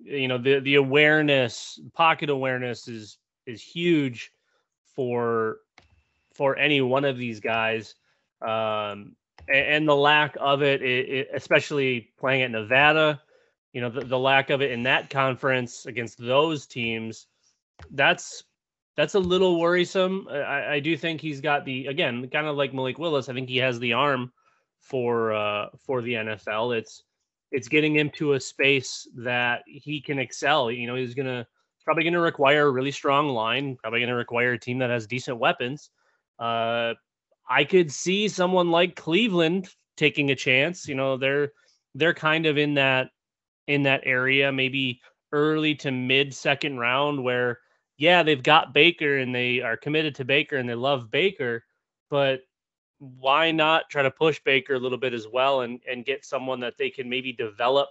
You 0.00 0.28
know, 0.28 0.38
the 0.38 0.60
the 0.60 0.76
awareness, 0.76 1.78
pocket 1.94 2.30
awareness 2.30 2.88
is 2.88 3.18
is 3.46 3.62
huge 3.62 4.32
for 4.84 5.58
for 6.32 6.56
any 6.56 6.80
one 6.80 7.04
of 7.04 7.18
these 7.18 7.40
guys, 7.40 7.94
um, 8.40 9.14
and, 9.48 9.66
and, 9.66 9.88
the 9.88 9.94
lack 9.94 10.36
of 10.40 10.62
it, 10.62 10.82
it, 10.82 11.08
it, 11.08 11.28
especially 11.34 12.10
playing 12.18 12.42
at 12.42 12.50
Nevada. 12.50 13.20
You 13.72 13.82
know, 13.82 13.90
the, 13.90 14.00
the 14.00 14.18
lack 14.18 14.50
of 14.50 14.62
it 14.62 14.70
in 14.70 14.82
that 14.84 15.10
conference 15.10 15.86
against 15.86 16.18
those 16.18 16.66
teams. 16.66 17.26
That's 17.90 18.44
that's 18.96 19.14
a 19.14 19.20
little 19.20 19.58
worrisome. 19.58 20.28
I, 20.30 20.74
I 20.74 20.80
do 20.80 20.96
think 20.96 21.20
he's 21.20 21.40
got 21.40 21.64
the 21.64 21.86
again, 21.86 22.28
kind 22.28 22.46
of 22.46 22.56
like 22.56 22.74
Malik 22.74 22.98
Willis. 22.98 23.28
I 23.28 23.34
think 23.34 23.48
he 23.48 23.58
has 23.58 23.78
the 23.78 23.94
arm 23.94 24.32
for 24.80 25.32
uh, 25.32 25.68
for 25.78 26.02
the 26.02 26.14
NFL. 26.14 26.76
It's 26.76 27.02
it's 27.50 27.68
getting 27.68 27.96
him 27.96 28.10
to 28.10 28.34
a 28.34 28.40
space 28.40 29.08
that 29.16 29.62
he 29.66 30.00
can 30.00 30.18
excel. 30.18 30.70
You 30.70 30.86
know, 30.86 30.94
he's 30.94 31.14
gonna 31.14 31.46
probably 31.84 32.04
to 32.04 32.20
require 32.20 32.66
a 32.66 32.70
really 32.70 32.90
strong 32.90 33.28
line. 33.28 33.76
Probably 33.76 34.04
to 34.04 34.12
require 34.12 34.52
a 34.52 34.58
team 34.58 34.78
that 34.78 34.90
has 34.90 35.06
decent 35.06 35.38
weapons. 35.38 35.90
Uh, 36.38 36.94
I 37.48 37.64
could 37.64 37.90
see 37.90 38.28
someone 38.28 38.70
like 38.70 38.96
Cleveland 38.96 39.68
taking 39.96 40.30
a 40.30 40.36
chance. 40.36 40.86
You 40.86 40.94
know, 40.94 41.16
they're 41.16 41.52
they're 41.94 42.14
kind 42.14 42.46
of 42.46 42.58
in 42.58 42.74
that 42.74 43.10
in 43.68 43.84
that 43.84 44.02
area, 44.04 44.52
maybe 44.52 45.00
early 45.32 45.74
to 45.76 45.90
mid 45.90 46.34
second 46.34 46.78
round 46.78 47.22
where 47.22 47.60
yeah, 48.02 48.24
they've 48.24 48.42
got 48.42 48.74
Baker 48.74 49.18
and 49.18 49.32
they 49.32 49.60
are 49.60 49.76
committed 49.76 50.16
to 50.16 50.24
Baker 50.24 50.56
and 50.56 50.68
they 50.68 50.74
love 50.74 51.08
Baker, 51.08 51.64
but 52.10 52.40
why 52.98 53.52
not 53.52 53.88
try 53.90 54.02
to 54.02 54.10
push 54.10 54.40
Baker 54.44 54.74
a 54.74 54.78
little 54.80 54.98
bit 54.98 55.14
as 55.14 55.28
well 55.28 55.60
and 55.60 55.80
and 55.88 56.04
get 56.04 56.24
someone 56.24 56.58
that 56.58 56.76
they 56.76 56.90
can 56.90 57.08
maybe 57.08 57.32
develop 57.32 57.90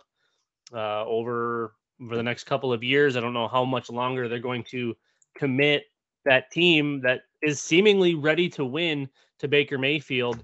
uh, 0.73 1.05
over 1.05 1.75
over 2.01 2.17
the 2.17 2.23
next 2.23 2.43
couple 2.43 2.73
of 2.73 2.83
years? 2.83 3.15
I 3.15 3.21
don't 3.21 3.33
know 3.33 3.47
how 3.47 3.63
much 3.63 3.89
longer 3.89 4.27
they're 4.27 4.39
going 4.39 4.65
to 4.65 4.93
commit 5.33 5.83
that 6.25 6.51
team 6.51 6.99
that 7.03 7.21
is 7.41 7.61
seemingly 7.61 8.13
ready 8.13 8.49
to 8.49 8.65
win 8.65 9.07
to 9.39 9.47
Baker 9.47 9.77
Mayfield. 9.77 10.43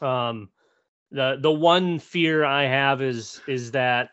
Um, 0.00 0.48
the 1.10 1.36
the 1.42 1.52
one 1.52 1.98
fear 1.98 2.46
I 2.46 2.64
have 2.64 3.02
is 3.02 3.42
is 3.46 3.72
that 3.72 4.08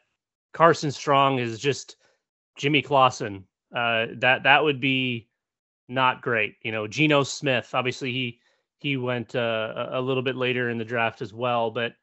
Carson 0.52 0.92
Strong 0.92 1.40
is 1.40 1.58
just 1.58 1.96
Jimmy 2.58 2.82
Clausen 2.82 3.47
uh, 3.76 4.08
that 4.18 4.44
that 4.44 4.64
would 4.64 4.80
be 4.80 5.28
not 5.90 6.22
great. 6.22 6.56
You 6.64 6.72
know, 6.72 6.88
Geno 6.88 7.24
Smith, 7.24 7.70
obviously 7.74 8.12
he 8.12 8.40
he 8.80 8.98
went 8.98 9.36
uh, 9.36 9.90
a 9.92 10.02
little 10.02 10.24
bit 10.24 10.36
later 10.36 10.70
in 10.70 10.78
the 10.78 10.86
draft 10.86 11.22
as 11.22 11.34
well, 11.34 11.72
but 11.72 11.94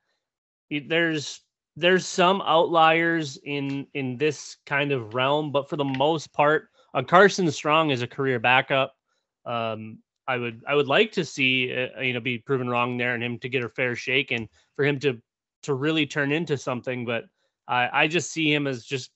there's 0.71 1.41
there's 1.77 2.07
some 2.07 2.43
outliers 2.43 3.39
in 3.45 3.87
in 3.95 4.17
this 4.17 4.57
kind 4.67 4.93
of 4.93 5.15
realm, 5.15 5.53
but 5.53 5.69
for 5.69 5.77
the 5.77 5.85
most 5.85 6.33
part, 6.33 6.69
uh, 6.95 7.03
Carson 7.03 7.51
Strong 7.51 7.91
is 7.91 8.03
a 8.03 8.07
career 8.07 8.39
backup. 8.39 8.95
Um, 9.45 9.99
I 10.27 10.37
would 10.37 10.63
I 10.67 10.75
would 10.75 10.87
like 10.87 11.13
to 11.13 11.25
see 11.25 11.75
uh, 11.75 12.01
you 12.01 12.13
know 12.13 12.21
be 12.21 12.39
proven 12.39 12.69
wrong 12.69 12.97
there 12.97 13.15
and 13.15 13.23
him 13.23 13.39
to 13.41 13.49
get 13.49 13.65
a 13.65 13.69
fair 13.69 13.95
shake 13.95 14.31
and 14.31 14.49
for 14.77 14.85
him 14.85 14.99
to 15.01 15.21
to 15.63 15.75
really 15.75 16.07
turn 16.07 16.33
into 16.33 16.57
something, 16.57 17.05
but 17.05 17.25
I 17.69 18.05
I 18.05 18.09
just 18.09 18.33
see 18.33 18.53
him 18.53 18.67
as 18.67 18.85
just 18.85 19.11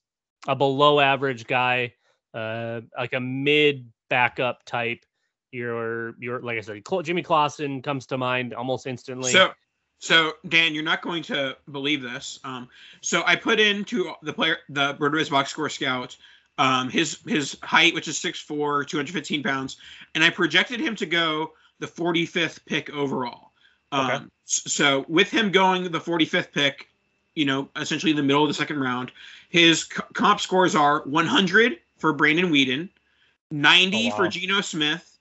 a 0.47 0.55
below 0.55 1.01
average 1.01 1.47
guy 1.47 1.93
uh, 2.35 2.81
like 2.97 3.13
a 3.13 3.21
mid 3.21 3.91
backup 4.09 4.65
type. 4.65 5.05
Your 5.51 6.15
your 6.19 6.41
like 6.41 6.59
I 6.59 6.61
said, 6.61 6.83
Jimmy 7.05 7.23
Clausen 7.23 7.81
comes 7.81 8.07
to 8.07 8.19
mind 8.19 8.53
almost 8.53 8.87
instantly. 8.87 9.33
So 9.33 9.53
so 9.99 10.33
Dan, 10.47 10.75
you're 10.75 10.85
not 10.85 11.01
going 11.01 11.23
to 11.25 11.57
believe 11.73 12.03
this. 12.03 12.39
Um, 12.45 12.69
so 13.01 13.23
I 13.25 13.35
put 13.35 13.59
into 13.59 14.13
the 14.23 14.33
player 14.33 14.59
the 14.69 14.95
RotoViz 14.95 15.31
box 15.31 15.51
score 15.51 15.71
scout 15.71 16.17
um, 16.59 16.91
his 16.91 17.19
his 17.27 17.57
height, 17.63 17.95
which 17.95 18.09
is 18.09 18.19
6'4", 18.19 18.87
215 18.87 19.43
pounds, 19.43 19.77
and 20.15 20.25
I 20.25 20.31
projected 20.31 20.81
him 20.81 20.97
to 20.97 21.07
go 21.07 21.53
the 21.79 21.87
45th 21.87 22.65
pick 22.67 22.91
overall. 22.91 23.53
Um, 23.93 24.11
okay. 24.11 24.25
So 24.45 25.05
with 25.09 25.31
him 25.31 25.53
going 25.53 25.85
the 25.85 26.01
45th 26.01 26.53
pick, 26.53 26.89
you 27.35 27.45
know, 27.45 27.69
essentially 27.77 28.11
in 28.11 28.17
the 28.17 28.23
middle 28.23 28.43
of 28.43 28.49
the 28.49 28.55
second 28.55 28.81
round, 28.81 29.13
his 29.49 29.85
comp 29.85 30.41
scores 30.41 30.75
are 30.75 31.03
100, 31.07 31.79
for 31.99 32.13
Brandon 32.13 32.51
Weeden, 32.51 32.89
90 33.51 33.97
oh, 33.97 34.11
wow. 34.11 34.17
for 34.17 34.29
Geno 34.29 34.61
Smith, 34.61 35.19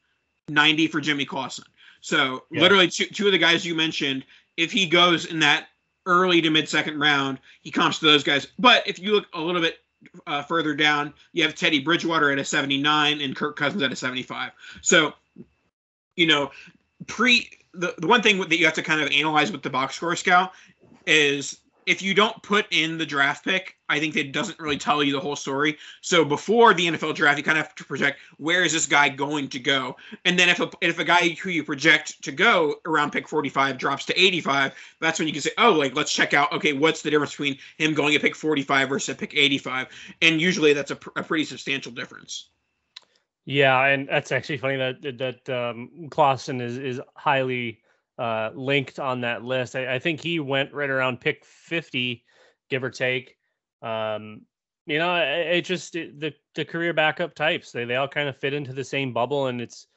90 0.49 0.87
for 0.87 1.01
Jimmy 1.01 1.25
Clausen. 1.25 1.65
So 2.01 2.43
yeah. 2.51 2.61
literally 2.61 2.87
two, 2.87 3.05
two 3.05 3.25
of 3.25 3.31
the 3.31 3.37
guys 3.37 3.65
you 3.65 3.75
mentioned, 3.75 4.23
if 4.55 4.71
he 4.71 4.87
goes 4.87 5.25
in 5.25 5.39
that 5.39 5.67
early 6.05 6.41
to 6.41 6.49
mid 6.49 6.69
second 6.69 6.99
round, 6.99 7.39
he 7.61 7.71
comps 7.71 7.99
to 7.99 8.05
those 8.05 8.23
guys. 8.23 8.47
But 8.57 8.87
if 8.87 8.99
you 8.99 9.13
look 9.13 9.27
a 9.33 9.41
little 9.41 9.61
bit 9.61 9.79
uh, 10.25 10.43
further 10.43 10.73
down, 10.73 11.13
you 11.33 11.43
have 11.43 11.55
Teddy 11.55 11.79
Bridgewater 11.79 12.31
at 12.31 12.39
a 12.39 12.45
79 12.45 13.21
and 13.21 13.35
Kirk 13.35 13.55
Cousins 13.55 13.83
at 13.83 13.91
a 13.91 13.95
75. 13.95 14.51
So, 14.81 15.13
you 16.15 16.27
know, 16.27 16.51
pre 17.07 17.49
the, 17.73 17.93
the 17.97 18.07
one 18.07 18.21
thing 18.21 18.39
that 18.39 18.57
you 18.57 18.65
have 18.65 18.73
to 18.75 18.83
kind 18.83 19.01
of 19.01 19.11
analyze 19.11 19.51
with 19.51 19.61
the 19.61 19.69
box 19.69 19.95
score 19.95 20.15
scout 20.15 20.53
is 21.05 21.59
if 21.87 22.01
you 22.01 22.13
don't 22.13 22.43
put 22.43 22.67
in 22.69 22.97
the 22.97 23.05
draft 23.05 23.45
pick, 23.45 23.77
I 23.87 23.97
think 23.97 24.17
it 24.17 24.33
doesn't 24.33 24.59
really 24.59 24.77
tell 24.77 25.01
you 25.01 25.13
the 25.13 25.21
whole 25.21 25.37
story. 25.37 25.77
So 26.01 26.25
before 26.25 26.73
the 26.73 26.85
NFL 26.85 27.15
draft, 27.15 27.37
you 27.37 27.43
kind 27.45 27.57
of 27.57 27.65
have 27.65 27.75
to 27.75 27.85
project 27.85 28.19
where 28.37 28.65
is 28.65 28.73
this 28.73 28.85
guy 28.85 29.07
going 29.07 29.47
to 29.49 29.59
go, 29.59 29.95
and 30.25 30.37
then 30.37 30.49
if 30.49 30.59
a 30.59 30.69
if 30.81 30.99
a 30.99 31.05
guy 31.05 31.29
who 31.29 31.49
you 31.49 31.63
project 31.63 32.21
to 32.23 32.33
go 32.33 32.75
around 32.85 33.11
pick 33.11 33.27
45 33.27 33.77
drops 33.77 34.05
to 34.05 34.21
85, 34.21 34.73
that's 34.99 35.17
when 35.17 35.29
you 35.29 35.33
can 35.33 35.41
say, 35.41 35.51
oh, 35.57 35.71
like 35.71 35.95
let's 35.95 36.11
check 36.11 36.33
out, 36.33 36.51
okay, 36.51 36.73
what's 36.73 37.01
the 37.01 37.09
difference 37.09 37.31
between 37.31 37.57
him 37.77 37.93
going 37.93 38.13
at 38.13 38.21
pick 38.21 38.35
45 38.35 38.89
versus 38.89 39.15
pick 39.15 39.33
85, 39.33 39.87
and 40.21 40.41
usually 40.41 40.73
that's 40.73 40.91
a, 40.91 40.97
pr- 40.97 41.17
a 41.17 41.23
pretty 41.23 41.45
substantial 41.45 41.93
difference. 41.93 42.49
Yeah, 43.45 43.81
and 43.85 44.09
that's 44.09 44.33
actually 44.33 44.57
funny 44.57 44.75
that 44.75 45.17
that 45.17 45.49
um, 45.49 46.09
Clausen 46.11 46.59
is 46.59 46.77
is 46.77 47.01
highly 47.15 47.79
uh, 48.17 48.51
linked 48.53 48.99
on 48.99 49.21
that 49.21 49.43
list. 49.43 49.75
I, 49.75 49.95
I, 49.95 49.99
think 49.99 50.21
he 50.21 50.39
went 50.39 50.73
right 50.73 50.89
around 50.89 51.21
pick 51.21 51.45
50, 51.45 52.23
give 52.69 52.83
or 52.83 52.89
take. 52.89 53.35
Um, 53.81 54.41
you 54.85 54.97
know, 54.97 55.15
it, 55.15 55.57
it 55.57 55.65
just 55.65 55.95
it, 55.95 56.19
the 56.19 56.33
the 56.55 56.65
career 56.65 56.93
backup 56.93 57.35
types 57.35 57.71
they 57.71 57.85
they 57.85 57.95
all 57.95 58.07
kind 58.07 58.27
of 58.27 58.37
fit 58.37 58.53
into 58.53 58.73
the 58.73 58.83
same 58.83 59.13
bubble, 59.13 59.47
and 59.47 59.61
it's 59.61 59.87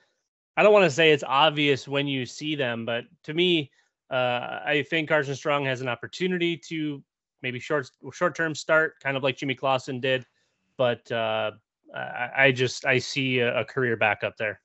I 0.56 0.62
don't 0.62 0.72
want 0.72 0.84
to 0.84 0.90
say 0.90 1.12
it's 1.12 1.24
obvious 1.26 1.88
when 1.88 2.06
you 2.06 2.26
see 2.26 2.56
them, 2.56 2.84
but 2.84 3.04
to 3.24 3.32
me, 3.32 3.70
uh, 4.10 4.60
I 4.66 4.84
think 4.90 5.08
Carson 5.08 5.34
Strong 5.34 5.64
has 5.64 5.80
an 5.80 5.88
opportunity 5.88 6.56
to 6.68 7.02
maybe 7.42 7.58
short 7.58 7.88
short 8.12 8.36
term 8.36 8.54
start, 8.54 9.00
kind 9.02 9.16
of 9.16 9.22
like 9.22 9.36
Jimmy 9.36 9.54
Clausen 9.54 10.00
did, 10.00 10.26
but. 10.76 11.10
Uh, 11.10 11.52
I, 11.92 12.52
just 12.52 12.86
I 12.86 12.98
see 12.98 13.40
a, 13.40 13.60
a 13.60 13.64
career 13.64 13.96
backup 13.96 14.36
there. 14.36 14.60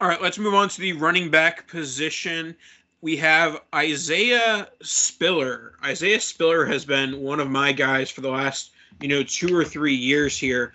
All 0.00 0.06
right, 0.06 0.22
let's 0.22 0.38
move 0.38 0.54
on 0.54 0.68
to 0.68 0.80
the 0.80 0.92
running 0.92 1.28
back 1.28 1.66
position. 1.66 2.54
We 3.00 3.16
have 3.16 3.62
Isaiah 3.74 4.68
Spiller. 4.80 5.74
Isaiah 5.84 6.20
Spiller 6.20 6.64
has 6.66 6.84
been 6.84 7.20
one 7.20 7.40
of 7.40 7.50
my 7.50 7.72
guys 7.72 8.08
for 8.08 8.20
the 8.20 8.30
last, 8.30 8.70
you 9.00 9.08
know, 9.08 9.24
two 9.24 9.56
or 9.56 9.64
three 9.64 9.96
years 9.96 10.38
here. 10.38 10.72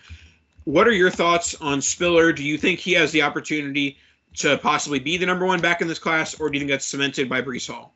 What 0.65 0.89
are 0.89 0.94
your 0.94 1.10
thoughts 1.10 1.56
on 1.62 1.82
Spiller? 1.82 2.34
Do 2.34 2.44
you 2.44 2.58
think 2.58 2.80
he 2.80 2.92
has 2.94 3.13
the 3.13 3.22
opportunity 3.22 3.98
to 4.39 4.58
possibly 4.58 5.00
be 5.00 5.15
the 5.15 5.25
number 5.25 5.46
one 5.46 5.62
back 5.62 5.80
in 5.80 5.88
this 5.88 6.00
class, 6.00 6.38
or 6.38 6.50
do 6.50 6.58
you 6.58 6.60
think 6.60 6.72
that's 6.72 6.86
cemented 6.86 7.30
by 7.30 7.42
Breece 7.42 7.72
Hall? 7.72 7.94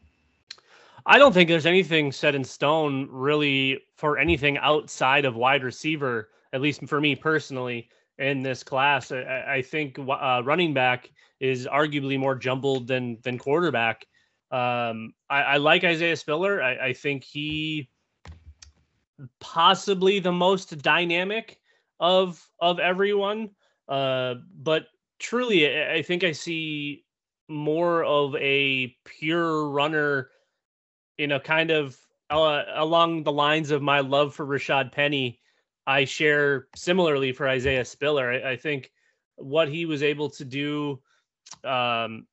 I 1.06 1.18
don't 1.18 1.34
think 1.34 1.50
there's 1.50 1.66
anything 1.66 2.14
set 2.14 2.36
in 2.36 2.44
stone 2.46 3.10
really 3.12 3.82
for 3.96 4.18
anything 4.18 4.58
outside 4.60 5.26
of 5.26 5.36
wide 5.36 5.64
receiver 5.64 6.30
at 6.54 6.62
least 6.62 6.86
for 6.88 7.02
me 7.02 7.16
personally, 7.16 7.90
in 8.20 8.42
this 8.42 8.64
class. 8.64 9.12
I, 9.12 9.46
I 9.48 9.62
think 9.62 10.00
uh, 10.00 10.42
running 10.44 10.74
back 10.74 11.12
is 11.40 11.68
arguably 11.68 12.20
more 12.20 12.36
jumbled 12.36 12.88
than 12.88 13.20
than 13.24 13.38
quarterback. 13.38 14.06
Um, 14.52 15.14
I, 15.30 15.42
I, 15.42 15.58
like 15.58 15.84
Isaiah 15.84 16.16
Spiller. 16.16 16.64
I, 16.64 16.88
I, 16.88 16.94
think 16.94 17.26
he 17.26 17.90
possibly 19.42 20.20
the 20.20 20.32
most 20.32 20.78
dynamic 20.82 21.60
of 22.00 22.42
of 22.62 22.80
everyone. 22.80 23.50
Uh, 23.90 24.36
but 24.56 24.88
truly, 25.20 25.82
I 25.86 26.02
think 26.02 26.24
I 26.24 26.32
see 26.32 27.04
more 27.50 28.04
of 28.04 28.36
a 28.36 28.96
pure 29.06 29.70
runner 29.70 30.30
in 31.18 31.34
a 31.34 31.40
kind 31.40 31.72
of 31.72 31.98
uh, 32.30 32.64
along 32.76 33.24
the 33.24 33.32
lines 33.32 33.72
of 33.72 33.82
my 33.82 34.00
love 34.00 34.34
for 34.34 34.46
Rashad 34.46 34.92
Penny 34.92 35.40
I 35.88 36.04
share 36.04 36.68
similarly 36.76 37.32
for 37.32 37.48
Isaiah 37.48 37.86
Spiller. 37.86 38.32
I, 38.32 38.52
I 38.52 38.56
think 38.58 38.92
what 39.38 39.70
he 39.70 39.86
was 39.86 40.04
able 40.04 40.30
to 40.32 40.44
do 40.44 41.00
um, 41.64 42.28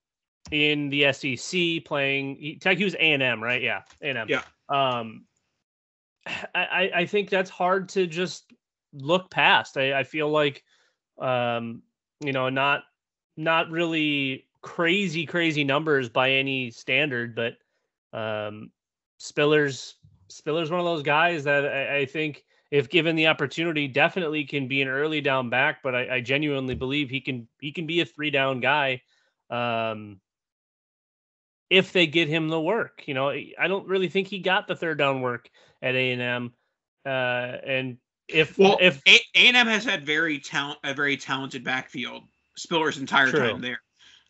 in 0.51 0.91
the 0.91 1.13
SEC 1.13 1.85
playing, 1.85 2.37
he, 2.37 2.59
he 2.61 2.85
was 2.85 2.95
A 2.97 3.13
and 3.13 3.23
M, 3.23 3.43
right? 3.43 3.63
Yeah, 3.63 3.83
A 4.03 4.09
and 4.09 4.19
M. 4.19 4.29
Yeah. 4.29 4.43
Um, 4.69 5.25
I, 6.55 6.91
I 6.95 7.07
think 7.07 7.31
that's 7.31 7.51
hard 7.51 7.89
to 7.91 8.07
just 8.07 8.53
look 8.93 9.31
past. 9.31 9.77
I, 9.77 10.01
I 10.01 10.05
feel 10.05 10.29
like, 10.29 10.65
um, 11.19 11.83
you 12.21 12.33
know, 12.33 12.49
not 12.49 12.83
not 13.37 13.71
really 13.71 14.47
crazy 14.63 15.27
crazy 15.27 15.63
numbers 15.65 16.09
by 16.09 16.31
any 16.31 16.71
standard, 16.71 17.37
but 17.37 17.57
um, 18.19 18.71
Spiller's 19.19 19.97
Spiller's 20.29 20.71
one 20.71 20.81
of 20.81 20.87
those 20.87 21.03
guys 21.03 21.45
that 21.45 21.67
I, 21.67 21.99
I 21.99 22.07
think 22.07 22.45
if 22.75 22.89
given 22.89 23.15
the 23.15 23.29
opportunity, 23.29 23.87
definitely 23.87 24.43
can 24.45 24.67
be 24.67 24.83
an 24.83 24.89
early 24.89 25.21
down 25.21 25.49
back. 25.49 25.81
But 25.81 25.95
I, 25.95 26.17
I 26.17 26.21
genuinely 26.21 26.75
believe 26.75 27.09
he 27.09 27.21
can 27.21 27.47
he 27.61 27.71
can 27.71 27.87
be 27.87 28.01
a 28.01 28.05
three 28.05 28.33
down 28.33 28.59
guy. 28.59 29.03
Um, 29.49 30.21
if 31.71 31.93
they 31.93 32.09
get 32.09 32.29
him 32.29 32.49
the 32.49 32.61
work, 32.61 33.05
you 33.07 33.15
know, 33.15 33.29
I 33.29 33.69
don't 33.69 33.87
really 33.87 34.09
think 34.09 34.27
he 34.27 34.41
got 34.41 34.67
the 34.67 34.75
third 34.75 34.99
down 34.99 35.21
work 35.21 35.49
at 35.83 35.95
A 35.95 36.13
and 36.13 36.21
M. 36.21 36.53
Uh, 37.07 37.59
and 37.65 37.99
if 38.27 38.59
well, 38.59 38.77
if 38.81 39.01
A 39.07 39.21
and 39.37 39.57
M 39.57 39.69
has 39.69 39.85
had 39.85 40.05
very 40.05 40.41
talent 40.41 40.81
a 40.83 40.95
very 40.95 41.17
talented 41.17 41.63
backfield 41.63 42.25
Spiller's 42.57 42.99
entire 42.99 43.31
true. 43.31 43.39
time 43.39 43.61
there. 43.61 43.83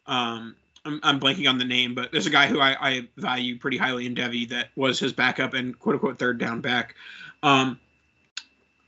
Um, 0.06 0.54
I'm, 0.84 1.00
I'm 1.02 1.18
blanking 1.18 1.48
on 1.48 1.56
the 1.56 1.64
name, 1.64 1.94
but 1.94 2.12
there's 2.12 2.26
a 2.26 2.30
guy 2.30 2.46
who 2.46 2.60
I, 2.60 2.76
I 2.78 3.08
value 3.16 3.58
pretty 3.58 3.78
highly 3.78 4.04
in 4.04 4.14
Devy 4.14 4.50
that 4.50 4.68
was 4.76 4.98
his 4.98 5.14
backup 5.14 5.54
and 5.54 5.78
quote 5.78 5.94
unquote 5.94 6.18
third 6.18 6.36
down 6.36 6.60
back. 6.60 6.94
Um, 7.42 7.80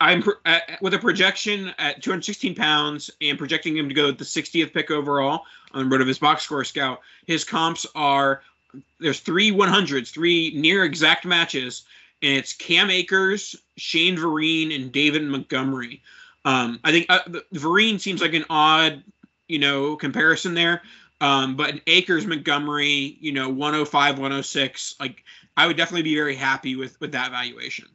I'm 0.00 0.22
at, 0.44 0.78
with 0.82 0.94
a 0.94 0.98
projection 0.98 1.72
at 1.78 2.02
216 2.02 2.54
pounds 2.54 3.10
and 3.20 3.38
projecting 3.38 3.76
him 3.76 3.88
to 3.88 3.94
go 3.94 4.10
the 4.10 4.24
60th 4.24 4.72
pick 4.72 4.90
overall 4.90 5.44
on 5.72 5.88
the 5.88 5.96
RotoViz 5.96 6.20
box 6.20 6.42
score 6.42 6.64
scout. 6.64 7.00
His 7.26 7.44
comps 7.44 7.86
are 7.94 8.42
there's 9.00 9.20
three 9.20 9.50
100s, 9.50 10.10
three 10.10 10.52
near 10.54 10.84
exact 10.84 11.24
matches, 11.24 11.84
and 12.22 12.36
it's 12.36 12.52
Cam 12.52 12.90
Akers, 12.90 13.56
Shane 13.76 14.16
Vereen, 14.16 14.74
and 14.74 14.92
David 14.92 15.22
Montgomery. 15.22 16.02
Um, 16.44 16.78
I 16.84 16.92
think 16.92 17.06
uh, 17.08 17.20
Vereen 17.54 17.98
seems 18.00 18.20
like 18.20 18.34
an 18.34 18.44
odd, 18.50 19.02
you 19.48 19.58
know, 19.58 19.96
comparison 19.96 20.54
there. 20.54 20.82
Um, 21.20 21.56
but 21.56 21.80
Akers, 21.86 22.26
Montgomery, 22.26 23.16
you 23.20 23.32
know, 23.32 23.48
105, 23.48 24.18
106, 24.18 24.96
like 25.00 25.24
I 25.56 25.66
would 25.66 25.76
definitely 25.76 26.02
be 26.02 26.14
very 26.14 26.36
happy 26.36 26.76
with 26.76 27.00
with 27.00 27.12
that 27.12 27.30
valuation. 27.30 27.88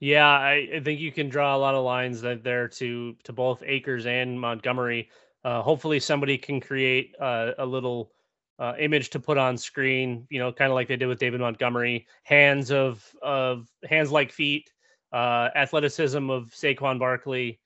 Yeah, 0.00 0.28
I, 0.28 0.68
I, 0.74 0.80
think 0.80 1.00
you 1.00 1.10
can 1.10 1.30
draw 1.30 1.56
a 1.56 1.58
lot 1.58 1.74
of 1.74 1.82
lines 1.84 2.20
there 2.20 2.68
to 2.68 3.16
to 3.24 3.32
both 3.32 3.62
Akers 3.64 4.04
and 4.04 4.38
Montgomery. 4.38 5.08
Uh, 5.42 5.62
hopefully, 5.62 6.00
somebody 6.00 6.36
can 6.36 6.60
create 6.60 7.14
uh, 7.18 7.52
a 7.58 7.64
little 7.64 8.12
uh, 8.58 8.74
image 8.78 9.08
to 9.10 9.20
put 9.20 9.38
on 9.38 9.56
screen. 9.56 10.26
You 10.28 10.38
know, 10.38 10.52
kind 10.52 10.70
of 10.70 10.74
like 10.74 10.88
they 10.88 10.96
did 10.96 11.06
with 11.06 11.18
David 11.18 11.40
Montgomery. 11.40 12.06
Hands 12.24 12.70
of 12.70 13.10
of 13.22 13.68
hands 13.88 14.12
like 14.12 14.32
feet, 14.32 14.70
uh, 15.12 15.48
athleticism 15.54 16.28
of 16.28 16.50
Saquon 16.50 16.98
Barkley, 16.98 17.58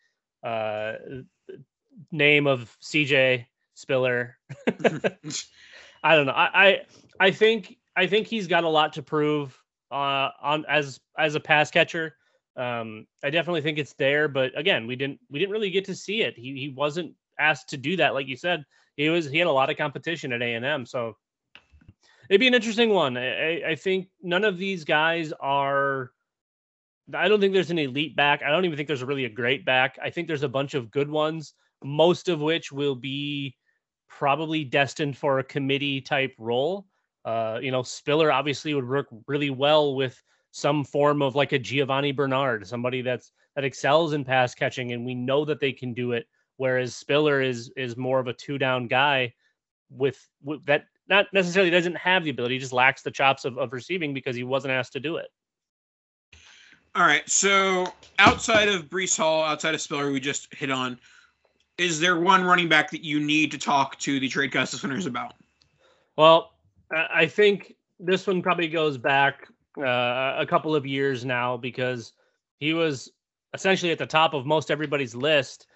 uh, 0.44 0.92
name 2.12 2.46
of 2.46 2.76
CJ 2.80 3.46
Spiller. 3.74 4.38
I 6.02 6.14
don't 6.14 6.26
know. 6.26 6.32
I, 6.32 6.50
I 6.54 6.80
I 7.18 7.30
think 7.32 7.76
I 7.96 8.06
think 8.06 8.28
he's 8.28 8.46
got 8.46 8.62
a 8.62 8.68
lot 8.68 8.92
to 8.92 9.02
prove 9.02 9.60
uh, 9.90 10.30
on 10.40 10.64
as 10.68 11.00
as 11.18 11.34
a 11.34 11.40
pass 11.40 11.72
catcher. 11.72 12.14
Um, 12.56 13.06
I 13.22 13.30
definitely 13.30 13.62
think 13.62 13.78
it's 13.78 13.94
there, 13.94 14.28
but 14.28 14.56
again, 14.58 14.86
we 14.86 14.96
didn't 14.96 15.20
we 15.30 15.38
didn't 15.38 15.52
really 15.52 15.70
get 15.70 15.84
to 15.86 15.94
see 15.94 16.22
it. 16.22 16.36
He 16.36 16.58
he 16.58 16.68
wasn't 16.68 17.14
asked 17.38 17.68
to 17.70 17.76
do 17.76 17.96
that, 17.96 18.14
like 18.14 18.26
you 18.26 18.36
said. 18.36 18.64
He 18.96 19.08
was 19.08 19.30
he 19.30 19.38
had 19.38 19.46
a 19.46 19.52
lot 19.52 19.70
of 19.70 19.76
competition 19.76 20.32
at 20.32 20.42
A 20.42 20.54
and 20.54 20.64
M, 20.64 20.84
so 20.84 21.16
it'd 22.28 22.40
be 22.40 22.46
an 22.46 22.54
interesting 22.54 22.90
one. 22.90 23.16
I, 23.16 23.70
I 23.70 23.74
think 23.74 24.08
none 24.22 24.44
of 24.44 24.58
these 24.58 24.84
guys 24.84 25.32
are. 25.40 26.10
I 27.12 27.28
don't 27.28 27.40
think 27.40 27.52
there's 27.54 27.72
an 27.72 27.78
elite 27.78 28.14
back. 28.14 28.42
I 28.42 28.50
don't 28.50 28.64
even 28.64 28.76
think 28.76 28.86
there's 28.86 29.02
really 29.02 29.24
a 29.24 29.30
great 29.30 29.64
back. 29.64 29.98
I 30.02 30.10
think 30.10 30.28
there's 30.28 30.44
a 30.44 30.48
bunch 30.48 30.74
of 30.74 30.90
good 30.92 31.10
ones, 31.10 31.54
most 31.82 32.28
of 32.28 32.40
which 32.40 32.70
will 32.70 32.94
be 32.94 33.56
probably 34.08 34.64
destined 34.64 35.16
for 35.16 35.38
a 35.38 35.44
committee 35.44 36.00
type 36.00 36.34
role. 36.38 36.86
Uh, 37.24 37.58
you 37.60 37.70
know, 37.70 37.82
Spiller 37.82 38.30
obviously 38.30 38.74
would 38.74 38.88
work 38.88 39.08
really 39.26 39.50
well 39.50 39.94
with 39.96 40.22
some 40.50 40.84
form 40.84 41.22
of 41.22 41.34
like 41.34 41.52
a 41.52 41.58
Giovani 41.58 42.12
Bernard, 42.12 42.66
somebody 42.66 43.02
that's 43.02 43.32
that 43.54 43.64
excels 43.64 44.12
in 44.12 44.24
pass 44.24 44.54
catching, 44.54 44.92
and 44.92 45.04
we 45.04 45.14
know 45.14 45.44
that 45.44 45.60
they 45.60 45.72
can 45.72 45.92
do 45.92 46.12
it. 46.12 46.26
Whereas 46.56 46.94
Spiller 46.94 47.40
is 47.40 47.70
is 47.76 47.96
more 47.96 48.20
of 48.20 48.26
a 48.26 48.32
two 48.32 48.58
down 48.58 48.86
guy 48.86 49.34
with, 49.90 50.28
with 50.42 50.64
that 50.66 50.84
not 51.08 51.26
necessarily 51.32 51.70
doesn't 51.70 51.96
have 51.96 52.24
the 52.24 52.30
ability, 52.30 52.58
just 52.58 52.72
lacks 52.72 53.02
the 53.02 53.10
chops 53.10 53.44
of, 53.44 53.58
of 53.58 53.72
receiving 53.72 54.14
because 54.14 54.36
he 54.36 54.44
wasn't 54.44 54.72
asked 54.72 54.92
to 54.92 55.00
do 55.00 55.16
it. 55.16 55.28
All 56.94 57.04
right. 57.04 57.28
So 57.28 57.92
outside 58.18 58.68
of 58.68 58.88
Breece 58.88 59.16
Hall, 59.16 59.42
outside 59.42 59.74
of 59.74 59.80
Spiller, 59.80 60.10
we 60.10 60.20
just 60.20 60.52
hit 60.54 60.70
on. 60.70 60.98
Is 61.78 61.98
there 61.98 62.20
one 62.20 62.44
running 62.44 62.68
back 62.68 62.90
that 62.90 63.04
you 63.04 63.20
need 63.20 63.50
to 63.52 63.58
talk 63.58 63.98
to 64.00 64.20
the 64.20 64.28
trade 64.28 64.52
cast 64.52 64.72
listeners 64.72 65.06
about? 65.06 65.34
Well, 66.16 66.52
I 66.92 67.26
think 67.26 67.74
this 67.98 68.26
one 68.26 68.42
probably 68.42 68.68
goes 68.68 68.98
back 68.98 69.48
uh, 69.78 70.36
a 70.38 70.46
couple 70.48 70.74
of 70.74 70.86
years 70.86 71.24
now 71.24 71.56
because 71.56 72.12
he 72.58 72.72
was 72.72 73.10
essentially 73.54 73.92
at 73.92 73.98
the 73.98 74.06
top 74.06 74.34
of 74.34 74.46
most 74.46 74.70
everybody's 74.70 75.14
list. 75.14 75.66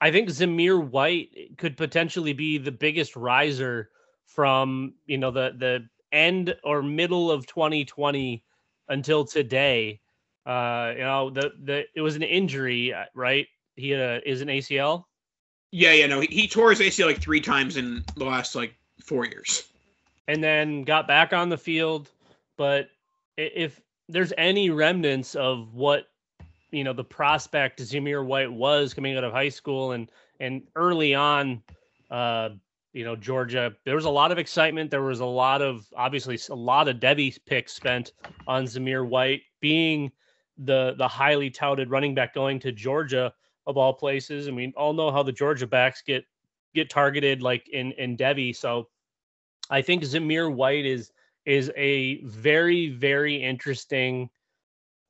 I 0.00 0.10
think 0.10 0.28
Zamir 0.28 0.82
White 0.82 1.56
could 1.56 1.76
potentially 1.76 2.32
be 2.32 2.58
the 2.58 2.72
biggest 2.72 3.16
riser 3.16 3.90
from 4.26 4.94
you 5.06 5.18
know 5.18 5.30
the 5.30 5.54
the 5.58 5.88
end 6.12 6.54
or 6.64 6.82
middle 6.82 7.30
of 7.30 7.46
2020 7.46 8.44
until 8.88 9.24
today. 9.24 10.00
Uh, 10.46 10.92
you 10.96 11.02
know, 11.02 11.30
the 11.30 11.52
the 11.62 11.84
it 11.94 12.00
was 12.00 12.16
an 12.16 12.22
injury, 12.22 12.92
uh, 12.92 13.04
right? 13.14 13.46
He 13.76 13.90
had 13.90 14.00
a 14.00 14.28
is 14.28 14.40
an 14.42 14.48
ACL. 14.48 15.04
Yeah, 15.70 15.92
yeah, 15.92 16.06
no, 16.06 16.20
he, 16.20 16.28
he 16.28 16.48
tore 16.48 16.70
his 16.70 16.80
ACL 16.80 17.06
like 17.06 17.20
three 17.20 17.40
times 17.40 17.76
in 17.76 18.04
the 18.16 18.24
last 18.24 18.54
like 18.54 18.74
four 19.02 19.26
years. 19.26 19.64
and 20.28 20.42
then 20.42 20.82
got 20.84 21.06
back 21.06 21.32
on 21.32 21.48
the 21.48 21.58
field. 21.58 22.10
But 22.56 22.88
if 23.36 23.80
there's 24.08 24.32
any 24.36 24.70
remnants 24.70 25.34
of 25.34 25.74
what 25.74 26.06
you 26.70 26.84
know 26.84 26.92
the 26.92 27.04
prospect 27.04 27.80
Zamir 27.80 28.24
White 28.24 28.52
was 28.52 28.94
coming 28.94 29.16
out 29.16 29.24
of 29.24 29.32
high 29.32 29.48
school 29.48 29.92
and 29.92 30.10
and 30.40 30.62
early 30.74 31.14
on, 31.14 31.62
uh, 32.10 32.50
you 32.92 33.04
know 33.04 33.16
Georgia, 33.16 33.74
there 33.84 33.94
was 33.94 34.04
a 34.04 34.10
lot 34.10 34.32
of 34.32 34.38
excitement. 34.38 34.90
There 34.90 35.02
was 35.02 35.20
a 35.20 35.26
lot 35.26 35.62
of 35.62 35.86
obviously 35.96 36.38
a 36.50 36.54
lot 36.54 36.88
of 36.88 36.96
Devy 36.96 37.38
picks 37.46 37.72
spent 37.72 38.12
on 38.46 38.64
Zamir 38.64 39.06
White 39.08 39.42
being 39.60 40.10
the 40.58 40.94
the 40.98 41.08
highly 41.08 41.50
touted 41.50 41.90
running 41.90 42.14
back 42.14 42.34
going 42.34 42.58
to 42.60 42.72
Georgia 42.72 43.32
of 43.66 43.76
all 43.76 43.92
places. 43.92 44.46
And 44.46 44.56
we 44.56 44.72
all 44.76 44.92
know 44.92 45.10
how 45.10 45.22
the 45.22 45.32
Georgia 45.32 45.66
backs 45.66 46.02
get 46.02 46.24
get 46.74 46.90
targeted 46.90 47.42
like 47.42 47.68
in 47.68 47.92
in 47.92 48.16
Devy. 48.16 48.54
So 48.54 48.88
I 49.70 49.82
think 49.82 50.02
Zamir 50.02 50.52
White 50.52 50.84
is 50.84 51.12
is 51.46 51.70
a 51.76 52.22
very 52.24 52.88
very 52.90 53.42
interesting 53.42 54.30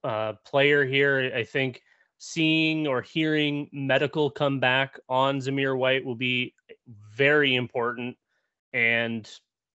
uh, 0.02 0.34
player 0.44 0.84
here. 0.84 1.32
I 1.34 1.44
think 1.44 1.82
seeing 2.18 2.86
or 2.86 3.02
hearing 3.02 3.68
medical 3.72 4.30
come 4.30 4.60
back 4.60 4.98
on 5.08 5.38
Zamir 5.38 5.76
White 5.76 6.04
will 6.04 6.14
be 6.14 6.54
very 7.10 7.54
important, 7.54 8.16
and 8.72 9.28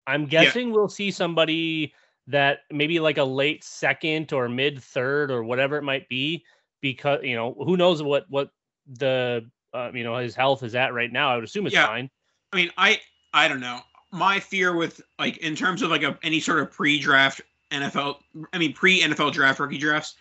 I'm 0.07 0.27
guessing 0.27 0.71
we'll 0.71 0.89
see 0.89 1.11
somebody 1.11 1.93
that 2.29 2.61
maybe 2.71 2.99
like 2.99 3.19
a 3.19 3.25
late 3.25 3.63
second 3.63 4.33
or 4.33 4.49
mid 4.49 4.83
third 4.83 5.31
or 5.31 5.45
whatever 5.45 5.77
it 5.77 5.83
might 5.83 6.09
be 6.09 6.45
because 6.81 7.21
you 7.23 7.37
know 7.37 7.55
who 7.65 7.77
knows 7.77 8.03
what 8.03 8.27
what 8.29 8.51
the 8.99 9.49
uh, 9.75 9.91
you 9.93 10.05
know 10.05 10.17
his 10.17 10.35
health 10.35 10.63
is 10.63 10.75
at 10.75 10.95
right 10.95 11.13
now. 11.13 11.31
I 11.31 11.37
would 11.37 11.45
assume 11.45 11.67
it's 11.67 11.75
Yeah. 11.75 11.87
fine. 11.87 12.11
I 12.53 12.57
mean, 12.57 12.71
I 12.77 13.01
I 13.33 13.49
don't 13.49 13.61
know. 13.61 13.81
My 14.13 14.41
fear 14.41 14.75
with 14.75 15.01
like 15.19 15.39
in 15.39 15.57
terms 15.57 15.83
of 15.83 15.91
like 15.91 16.03
a, 16.03 16.19
any 16.23 16.41
sort 16.41 16.61
of 16.61 16.71
pre-draft 16.71 17.41
NFL, 17.71 18.17
I 18.53 18.59
mean 18.59 18.73
pre-NFL 18.73 19.33
draft 19.33 19.61
rookie 19.61 19.79
drafts, 19.79 20.15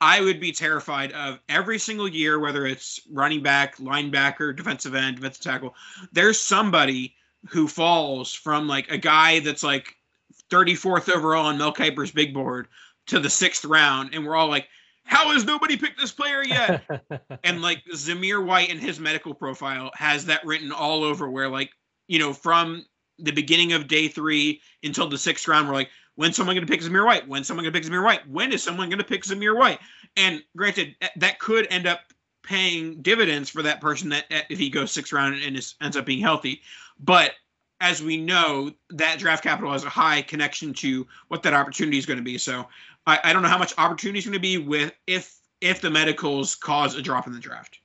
I 0.00 0.20
would 0.20 0.40
be 0.40 0.52
terrified 0.52 1.12
of 1.12 1.38
every 1.48 1.78
single 1.78 2.08
year, 2.08 2.38
whether 2.38 2.66
it's 2.66 3.00
running 3.10 3.42
back, 3.42 3.76
linebacker, 3.76 4.56
defensive 4.56 4.94
end, 4.94 5.16
defensive 5.16 5.42
tackle. 5.42 5.74
There's 6.12 6.40
somebody 6.40 7.14
who 7.48 7.68
falls 7.68 8.32
from 8.32 8.66
like 8.66 8.90
a 8.90 8.98
guy 8.98 9.40
that's 9.40 9.62
like 9.62 9.94
34th 10.50 11.14
overall 11.14 11.46
on 11.46 11.58
Mel 11.58 11.72
Kiper's 11.72 12.10
big 12.10 12.32
board 12.34 12.68
to 13.06 13.20
the 13.20 13.30
sixth 13.30 13.64
round, 13.64 14.14
and 14.14 14.24
we're 14.24 14.36
all 14.36 14.48
like, 14.48 14.68
"How 15.04 15.32
has 15.32 15.44
nobody 15.44 15.76
picked 15.76 16.00
this 16.00 16.12
player 16.12 16.42
yet?" 16.42 16.82
and 17.44 17.62
like 17.62 17.84
Zamir 17.92 18.44
White 18.44 18.70
and 18.70 18.80
his 18.80 19.00
medical 19.00 19.34
profile 19.34 19.90
has 19.94 20.26
that 20.26 20.44
written 20.44 20.72
all 20.72 21.04
over 21.04 21.28
where 21.28 21.48
like 21.48 21.70
you 22.08 22.18
know 22.18 22.32
from 22.32 22.84
the 23.22 23.32
beginning 23.32 23.72
of 23.72 23.88
day 23.88 24.08
three 24.08 24.60
until 24.82 25.08
the 25.08 25.18
sixth 25.18 25.46
round. 25.48 25.68
We're 25.68 25.74
like 25.74 25.90
when's 26.16 26.36
someone 26.36 26.54
going 26.54 26.66
to 26.66 26.70
pick 26.70 26.82
Zamir 26.82 27.06
White? 27.06 27.26
When's 27.26 27.46
someone 27.46 27.64
going 27.64 27.72
to 27.72 27.80
pick 27.80 27.90
Zamir 27.90 28.04
White? 28.04 28.28
When 28.28 28.52
is 28.52 28.62
someone 28.62 28.90
going 28.90 28.98
to 28.98 29.04
pick 29.04 29.24
Zamir 29.24 29.56
White? 29.56 29.78
And 30.16 30.42
granted 30.54 30.94
that 31.16 31.38
could 31.38 31.66
end 31.70 31.86
up 31.86 32.00
paying 32.42 33.00
dividends 33.00 33.48
for 33.48 33.62
that 33.62 33.80
person 33.80 34.10
that 34.10 34.26
if 34.50 34.58
he 34.58 34.68
goes 34.68 34.92
sixth 34.92 35.12
round 35.12 35.40
and 35.42 35.56
is, 35.56 35.76
ends 35.80 35.96
up 35.96 36.04
being 36.04 36.20
healthy. 36.20 36.60
But 36.98 37.32
as 37.80 38.02
we 38.02 38.16
know 38.18 38.70
that 38.90 39.18
draft 39.18 39.42
capital 39.42 39.72
has 39.72 39.84
a 39.84 39.88
high 39.88 40.20
connection 40.22 40.74
to 40.74 41.06
what 41.28 41.42
that 41.42 41.54
opportunity 41.54 41.96
is 41.96 42.06
going 42.06 42.18
to 42.18 42.22
be. 42.22 42.36
So 42.36 42.68
I, 43.06 43.18
I 43.24 43.32
don't 43.32 43.42
know 43.42 43.48
how 43.48 43.58
much 43.58 43.72
opportunity 43.78 44.18
is 44.18 44.26
going 44.26 44.34
to 44.34 44.40
be 44.40 44.58
with 44.58 44.92
if 45.06 45.38
if 45.60 45.80
the 45.80 45.90
medicals 45.90 46.54
cause 46.54 46.94
a 46.94 47.02
drop 47.02 47.26
in 47.26 47.32
the 47.32 47.38
draft 47.38 47.80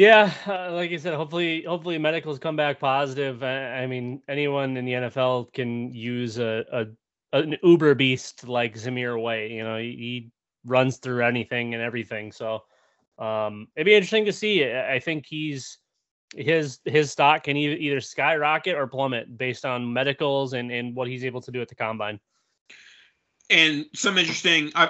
Yeah, 0.00 0.32
uh, 0.46 0.72
like 0.72 0.92
I 0.92 0.96
said, 0.96 1.12
hopefully, 1.12 1.62
hopefully 1.62 1.98
medicals 1.98 2.38
come 2.38 2.56
back 2.56 2.80
positive. 2.80 3.42
I, 3.42 3.82
I 3.82 3.86
mean, 3.86 4.22
anyone 4.30 4.78
in 4.78 4.86
the 4.86 4.92
NFL 4.92 5.52
can 5.52 5.92
use 5.92 6.38
a, 6.38 6.64
a 6.72 6.86
an 7.38 7.58
uber 7.62 7.94
beast 7.94 8.48
like 8.48 8.76
Zamir 8.76 9.20
White. 9.20 9.50
You 9.50 9.62
know, 9.62 9.76
he, 9.76 9.90
he 9.90 10.30
runs 10.64 10.96
through 10.96 11.22
anything 11.22 11.74
and 11.74 11.82
everything. 11.82 12.32
So 12.32 12.62
um, 13.18 13.68
it'd 13.76 13.84
be 13.84 13.94
interesting 13.94 14.24
to 14.24 14.32
see. 14.32 14.64
I 14.64 14.94
I 14.94 15.00
think 15.00 15.26
he's 15.26 15.76
his 16.34 16.78
his 16.86 17.10
stock 17.10 17.42
can 17.42 17.58
either 17.58 18.00
skyrocket 18.00 18.76
or 18.76 18.86
plummet 18.86 19.36
based 19.36 19.66
on 19.66 19.92
medicals 19.92 20.54
and 20.54 20.72
and 20.72 20.96
what 20.96 21.08
he's 21.08 21.26
able 21.26 21.42
to 21.42 21.52
do 21.52 21.60
at 21.60 21.68
the 21.68 21.74
combine. 21.74 22.18
and 23.50 23.84
some 23.94 24.16
interesting 24.16 24.72
i 24.76 24.88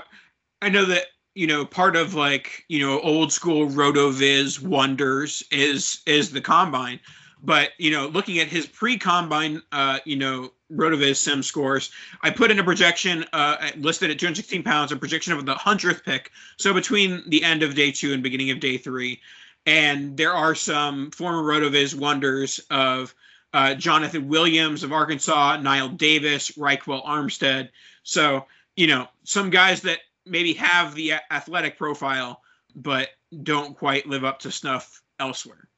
i 0.62 0.68
know 0.68 0.85
that 0.85 1.07
you 1.35 1.47
know 1.47 1.64
part 1.64 1.97
of 1.97 2.14
like 2.14 2.64
you 2.69 2.85
know 2.85 3.01
old 3.01 3.33
school 3.33 3.69
rotoviz 3.69 4.62
wonders 4.62 5.43
is 5.51 6.01
is 6.07 6.31
the 6.31 6.40
combine. 6.40 7.01
But 7.43 7.71
you 7.79 7.90
know 7.90 8.09
looking 8.09 8.38
at 8.38 8.49
his 8.49 8.66
pre-combine 8.66 9.62
uh 9.73 10.01
you 10.05 10.16
know 10.16 10.53
rotoviz 10.73 11.16
sim 11.16 11.43
scores 11.43 11.90
i 12.23 12.31
put 12.31 12.51
in 12.51 12.59
a 12.61 12.64
projection 12.64 13.25
uh 13.33 13.71
listed 13.79 14.09
at 14.09 14.21
216 14.21 14.62
pounds 14.62 14.93
a 14.93 14.97
projection 14.97 15.33
of 15.33 15.45
the 15.45 15.55
100th 15.55 16.05
pick 16.05 16.31
so 16.59 16.73
between 16.73 17.29
the 17.29 17.43
end 17.43 17.64
of 17.64 17.75
day 17.75 17.90
two 17.90 18.12
and 18.12 18.23
beginning 18.23 18.51
of 18.51 18.61
day 18.61 18.77
three. 18.77 19.21
And 19.66 20.16
there 20.16 20.33
are 20.33 20.55
some 20.55 21.11
former 21.11 21.43
rotoviz 21.43 21.95
wonders 21.95 22.61
of 22.71 23.14
uh, 23.53 23.75
jonathan 23.75 24.29
williams 24.29 24.83
of 24.83 24.93
arkansas 24.93 25.57
knile 25.57 25.97
davis 25.97 26.53
ryquell 26.53 27.05
armstead. 27.07 27.71
So, 28.03 28.47
you 28.77 28.87
know, 28.87 29.09
some 29.25 29.51
guys 29.51 29.83
that 29.83 30.01
maybe 30.31 30.55
have 30.55 30.95
the 30.95 31.14
athletic 31.31 31.77
profile, 31.77 32.40
but 32.77 33.09
don't 33.43 33.77
quite 33.77 34.07
live 34.07 34.25
up 34.25 34.38
to 34.40 34.51
snuff 34.51 35.03
elsewhere. 35.19 35.69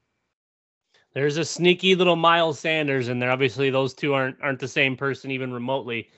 There's 1.15 1.37
a 1.37 1.45
sneaky 1.45 1.95
little 1.95 2.17
Miles 2.17 2.59
Sanders 2.59 3.09
in 3.09 3.19
there. 3.19 3.31
Obviously, 3.31 3.71
those 3.71 3.93
two 3.93 4.15
aren't 4.15 4.37
aren't 4.43 4.61
the 4.61 4.69
same 4.69 4.97
person 4.97 5.31
even 5.31 5.53
remotely. 5.53 6.09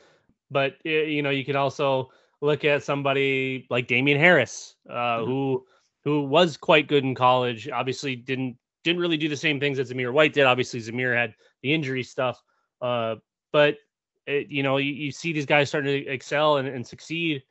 But 0.50 0.76
you 0.84 1.22
know, 1.22 1.30
you 1.30 1.44
could 1.44 1.56
also 1.56 2.12
look 2.40 2.64
at 2.64 2.84
somebody 2.84 3.66
like 3.70 3.88
Damien 3.88 4.18
Harris, 4.18 4.76
uh, 4.88 5.18
Mhm. 5.18 5.26
who 5.26 5.66
who 6.04 6.22
was 6.22 6.56
quite 6.56 6.86
good 6.86 7.02
in 7.02 7.14
college. 7.14 7.68
Obviously, 7.68 8.14
didn't 8.14 8.56
didn't 8.84 9.00
really 9.00 9.16
do 9.16 9.28
the 9.28 9.36
same 9.36 9.58
things 9.58 9.78
that 9.78 9.88
Zamir 9.88 10.12
White 10.12 10.34
did. 10.34 10.44
Obviously, 10.44 10.78
Zamir 10.78 11.16
had 11.16 11.34
the 11.62 11.72
injury 11.72 12.02
stuff, 12.02 12.40
uh, 12.82 13.16
but 13.50 13.78
it, 14.26 14.48
you 14.50 14.62
know, 14.62 14.76
you, 14.76 14.92
you 14.92 15.10
see 15.10 15.32
these 15.32 15.46
guys 15.46 15.70
starting 15.70 16.04
to 16.04 16.10
excel 16.10 16.58
and, 16.58 16.68
and 16.68 16.86
succeed 16.86 17.42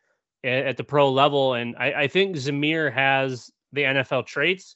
at, 0.43 0.77
the 0.77 0.83
pro 0.83 1.09
level, 1.11 1.53
and 1.53 1.75
I, 1.77 1.93
I 1.93 2.07
think 2.07 2.35
Zamir 2.35 2.91
has 2.93 3.51
the 3.71 3.81
NFL 3.81 4.25
traits. 4.25 4.75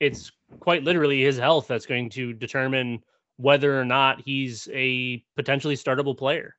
It's 0.00 0.30
quite 0.60 0.84
literally 0.84 1.22
his 1.22 1.36
health 1.36 1.66
that's 1.66 1.86
going 1.86 2.10
to 2.10 2.32
determine 2.32 3.00
whether 3.36 3.80
or 3.80 3.84
not 3.84 4.22
he's 4.24 4.68
a 4.72 5.24
potentially 5.36 5.76
startable 5.76 6.16
player. 6.16 6.54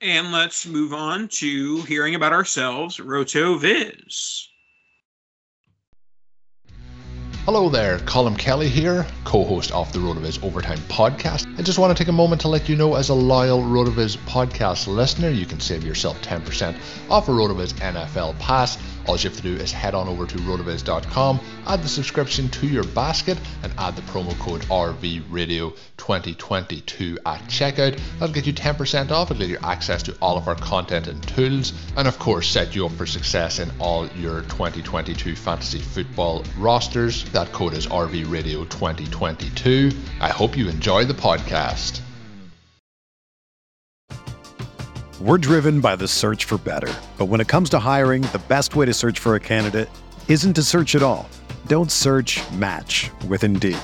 And 0.00 0.32
let's 0.32 0.66
move 0.66 0.92
on 0.92 1.28
to 1.28 1.82
hearing 1.82 2.14
about 2.14 2.32
ourselves, 2.32 2.98
Roto 2.98 3.56
Viz. 3.56 4.48
Hello 7.44 7.68
there, 7.68 7.98
Colin 7.98 8.36
Kelly 8.36 8.68
here, 8.68 9.04
co 9.24 9.42
host 9.42 9.72
of 9.72 9.92
the 9.92 9.98
RotoViz 9.98 10.44
Overtime 10.44 10.78
podcast. 10.86 11.58
I 11.58 11.62
just 11.62 11.76
want 11.76 11.90
to 11.90 12.00
take 12.00 12.08
a 12.08 12.12
moment 12.12 12.42
to 12.42 12.48
let 12.48 12.68
you 12.68 12.76
know, 12.76 12.94
as 12.94 13.08
a 13.08 13.14
loyal 13.14 13.62
RotoViz 13.62 14.16
podcast 14.18 14.86
listener, 14.86 15.28
you 15.28 15.44
can 15.44 15.58
save 15.58 15.82
yourself 15.82 16.22
10% 16.22 16.76
off 17.10 17.28
a 17.28 17.32
RotoViz 17.32 17.72
NFL 17.80 18.38
pass. 18.38 18.78
All 19.06 19.16
you 19.16 19.28
have 19.28 19.36
to 19.36 19.42
do 19.42 19.54
is 19.54 19.72
head 19.72 19.96
on 19.96 20.06
over 20.06 20.24
to 20.26 20.38
rotoviz.com, 20.38 21.40
add 21.66 21.82
the 21.82 21.88
subscription 21.88 22.48
to 22.50 22.68
your 22.68 22.84
basket, 22.84 23.36
and 23.64 23.72
add 23.76 23.96
the 23.96 24.02
promo 24.02 24.38
code 24.38 24.60
RVRadio2022 24.62 27.16
at 27.26 27.40
checkout. 27.48 27.98
That'll 28.20 28.32
get 28.32 28.46
you 28.46 28.52
10% 28.52 29.10
off. 29.10 29.32
It'll 29.32 29.40
get 29.40 29.48
you 29.48 29.58
access 29.62 30.04
to 30.04 30.16
all 30.22 30.38
of 30.38 30.46
our 30.46 30.54
content 30.54 31.08
and 31.08 31.20
tools, 31.26 31.72
and 31.96 32.06
of 32.06 32.20
course, 32.20 32.48
set 32.48 32.76
you 32.76 32.86
up 32.86 32.92
for 32.92 33.06
success 33.06 33.58
in 33.58 33.72
all 33.80 34.06
your 34.10 34.42
2022 34.42 35.34
fantasy 35.34 35.80
football 35.80 36.44
rosters. 36.56 37.24
That 37.32 37.50
code 37.50 37.72
is 37.72 37.86
RV 37.86 38.30
Radio 38.30 38.64
2022. 38.64 39.90
I 40.20 40.28
hope 40.28 40.54
you 40.54 40.68
enjoy 40.68 41.06
the 41.06 41.14
podcast. 41.14 42.02
We're 45.18 45.38
driven 45.38 45.80
by 45.80 45.96
the 45.96 46.06
search 46.06 46.44
for 46.44 46.58
better. 46.58 46.92
But 47.16 47.26
when 47.26 47.40
it 47.40 47.48
comes 47.48 47.70
to 47.70 47.78
hiring, 47.78 48.20
the 48.22 48.42
best 48.48 48.76
way 48.76 48.84
to 48.84 48.92
search 48.92 49.18
for 49.18 49.34
a 49.34 49.40
candidate 49.40 49.88
isn't 50.28 50.52
to 50.54 50.62
search 50.62 50.94
at 50.94 51.02
all. 51.02 51.26
Don't 51.68 51.90
search 51.90 52.38
match 52.52 53.10
with 53.28 53.44
Indeed. 53.44 53.78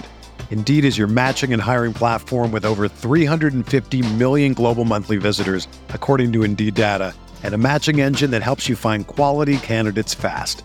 Indeed 0.51 0.85
is 0.85 0.99
your 0.99 1.07
matching 1.07 1.55
and 1.55 1.63
hiring 1.63 1.95
platform 1.95 2.53
with 2.53 2.67
over 2.67 2.87
350 2.87 4.15
million 4.15 4.53
global 4.53 4.85
monthly 4.85 5.17
visitors, 5.17 5.69
according 5.89 6.35
to 6.35 6.43
Indeed 6.43 6.75
data, 6.75 7.15
and 7.45 7.55
a 7.55 7.59
matching 7.59 8.03
engine 8.03 8.31
that 8.33 8.43
helps 8.43 8.69
you 8.69 8.77
find 8.77 9.07
quality 9.07 9.57
candidates 9.57 10.13
fast. 10.13 10.65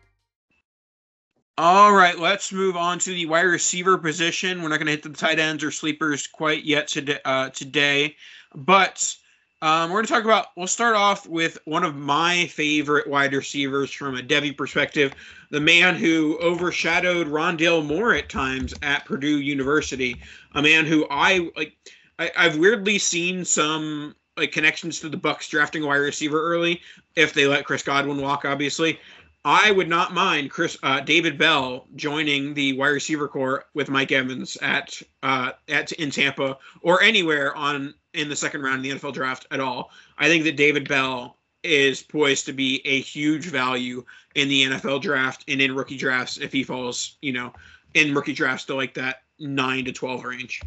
All 1.57 1.93
right, 1.93 2.17
let's 2.17 2.51
move 2.51 2.77
on 2.77 2.97
to 2.99 3.09
the 3.11 3.25
wide 3.25 3.41
receiver 3.41 3.97
position. 3.97 4.61
We're 4.61 4.69
not 4.69 4.77
going 4.77 4.87
to 4.87 4.93
hit 4.93 5.03
the 5.03 5.09
tight 5.09 5.37
ends 5.37 5.63
or 5.63 5.71
sleepers 5.71 6.25
quite 6.25 6.63
yet 6.63 6.87
today, 6.87 7.19
uh, 7.25 7.49
today 7.49 8.15
but 8.55 9.15
um, 9.61 9.89
we're 9.89 9.97
going 9.97 10.05
to 10.05 10.13
talk 10.13 10.23
about. 10.23 10.47
We'll 10.57 10.67
start 10.67 10.95
off 10.95 11.27
with 11.27 11.57
one 11.65 11.83
of 11.83 11.95
my 11.95 12.47
favorite 12.47 13.07
wide 13.07 13.33
receivers 13.33 13.91
from 13.91 14.17
a 14.17 14.21
Devy 14.21 14.55
perspective, 14.55 15.13
the 15.51 15.61
man 15.61 15.95
who 15.95 16.37
overshadowed 16.41 17.27
Rondale 17.27 17.85
Moore 17.85 18.15
at 18.15 18.29
times 18.29 18.73
at 18.81 19.05
Purdue 19.05 19.39
University, 19.39 20.21
a 20.53 20.61
man 20.61 20.85
who 20.85 21.05
I 21.09 21.51
like. 21.55 21.75
I, 22.17 22.31
I've 22.37 22.57
weirdly 22.57 22.97
seen 22.97 23.45
some 23.45 24.15
like 24.37 24.51
connections 24.51 24.99
to 25.01 25.09
the 25.09 25.17
Bucks 25.17 25.47
drafting 25.47 25.83
a 25.83 25.87
wide 25.87 25.97
receiver 25.97 26.41
early 26.41 26.81
if 27.15 27.33
they 27.33 27.45
let 27.45 27.65
Chris 27.65 27.83
Godwin 27.83 28.21
walk, 28.21 28.45
obviously. 28.45 28.99
I 29.43 29.71
would 29.71 29.89
not 29.89 30.13
mind 30.13 30.51
Chris 30.51 30.77
uh, 30.83 30.99
David 30.99 31.37
Bell 31.37 31.87
joining 31.95 32.53
the 32.53 32.73
wide 32.73 32.89
receiver 32.89 33.27
corps 33.27 33.65
with 33.73 33.89
Mike 33.89 34.11
Evans 34.11 34.55
at 34.61 35.01
uh, 35.23 35.53
at 35.67 35.91
in 35.93 36.11
Tampa 36.11 36.59
or 36.81 37.01
anywhere 37.01 37.55
on 37.55 37.95
in 38.13 38.29
the 38.29 38.35
second 38.35 38.61
round 38.61 38.77
of 38.77 38.83
the 38.83 38.91
NFL 38.91 39.13
draft 39.13 39.47
at 39.49 39.59
all. 39.59 39.89
I 40.19 40.27
think 40.27 40.43
that 40.43 40.57
David 40.57 40.87
Bell 40.87 41.37
is 41.63 42.03
poised 42.03 42.45
to 42.47 42.53
be 42.53 42.85
a 42.85 43.01
huge 43.01 43.45
value 43.45 44.03
in 44.35 44.47
the 44.47 44.65
NFL 44.65 45.01
draft 45.01 45.43
and 45.47 45.59
in 45.59 45.75
rookie 45.75 45.97
drafts 45.97 46.37
if 46.37 46.51
he 46.51 46.63
falls, 46.63 47.17
you 47.21 47.33
know, 47.33 47.51
in 47.95 48.13
rookie 48.13 48.33
drafts 48.33 48.65
to 48.65 48.75
like 48.75 48.93
that 48.93 49.23
nine 49.39 49.85
to 49.85 49.91
twelve 49.91 50.23
range. 50.23 50.61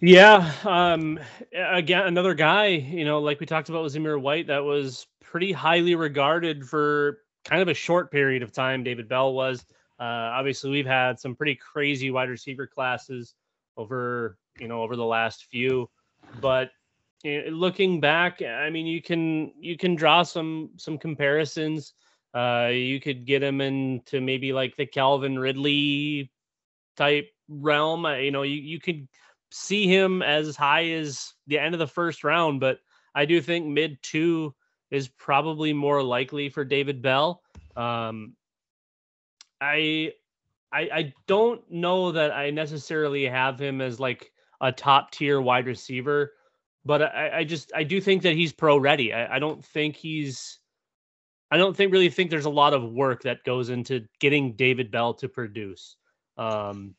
Yeah. 0.00 0.52
Um, 0.64 1.18
again, 1.54 2.06
another 2.06 2.34
guy, 2.34 2.66
you 2.66 3.04
know, 3.04 3.20
like 3.20 3.40
we 3.40 3.46
talked 3.46 3.68
about 3.68 3.82
with 3.82 3.94
Zamir 3.94 4.20
White, 4.20 4.46
that 4.48 4.62
was 4.62 5.06
pretty 5.22 5.52
highly 5.52 5.94
regarded 5.94 6.66
for 6.66 7.18
kind 7.44 7.62
of 7.62 7.68
a 7.68 7.74
short 7.74 8.10
period 8.10 8.42
of 8.42 8.52
time. 8.52 8.84
David 8.84 9.08
Bell 9.08 9.32
was. 9.32 9.64
Uh, 9.98 10.02
obviously, 10.36 10.70
we've 10.70 10.86
had 10.86 11.18
some 11.18 11.34
pretty 11.34 11.54
crazy 11.54 12.10
wide 12.10 12.28
receiver 12.28 12.66
classes 12.66 13.34
over, 13.78 14.36
you 14.58 14.68
know, 14.68 14.82
over 14.82 14.96
the 14.96 15.04
last 15.04 15.46
few. 15.46 15.88
But 16.40 16.70
eh, 17.24 17.44
looking 17.50 17.98
back, 17.98 18.42
I 18.42 18.68
mean, 18.68 18.86
you 18.86 19.00
can 19.00 19.52
you 19.58 19.78
can 19.78 19.94
draw 19.94 20.22
some 20.22 20.70
some 20.76 20.98
comparisons. 20.98 21.94
Uh, 22.34 22.68
you 22.70 23.00
could 23.00 23.24
get 23.24 23.42
him 23.42 23.62
into 23.62 24.20
maybe 24.20 24.52
like 24.52 24.76
the 24.76 24.84
Calvin 24.84 25.38
Ridley 25.38 26.30
type 26.98 27.30
realm. 27.48 28.04
You 28.04 28.30
know, 28.30 28.42
you 28.42 28.60
you 28.60 28.78
could 28.78 29.08
see 29.50 29.86
him 29.86 30.22
as 30.22 30.56
high 30.56 30.90
as 30.90 31.32
the 31.46 31.58
end 31.58 31.74
of 31.74 31.78
the 31.78 31.86
first 31.86 32.24
round, 32.24 32.60
but 32.60 32.78
I 33.14 33.24
do 33.24 33.40
think 33.40 33.66
mid 33.66 34.02
two 34.02 34.54
is 34.90 35.08
probably 35.08 35.72
more 35.72 36.02
likely 36.02 36.48
for 36.48 36.64
David 36.64 37.02
Bell. 37.02 37.42
Um, 37.76 38.34
I, 39.60 40.12
I, 40.72 40.80
I 40.92 41.14
don't 41.26 41.62
know 41.70 42.12
that 42.12 42.32
I 42.32 42.50
necessarily 42.50 43.24
have 43.24 43.60
him 43.60 43.80
as 43.80 43.98
like 43.98 44.32
a 44.60 44.72
top 44.72 45.10
tier 45.10 45.40
wide 45.40 45.66
receiver, 45.66 46.32
but 46.84 47.02
I, 47.02 47.38
I 47.38 47.44
just 47.44 47.72
I 47.74 47.84
do 47.84 48.00
think 48.00 48.22
that 48.22 48.34
he's 48.34 48.52
pro 48.52 48.76
ready. 48.76 49.12
I, 49.12 49.36
I 49.36 49.38
don't 49.38 49.64
think 49.64 49.96
he's 49.96 50.60
I 51.50 51.56
don't 51.56 51.76
think 51.76 51.92
really 51.92 52.10
think 52.10 52.30
there's 52.30 52.44
a 52.44 52.50
lot 52.50 52.74
of 52.74 52.92
work 52.92 53.22
that 53.22 53.44
goes 53.44 53.70
into 53.70 54.04
getting 54.20 54.54
David 54.54 54.90
Bell 54.90 55.14
to 55.14 55.28
produce. 55.28 55.96
Um, 56.36 56.94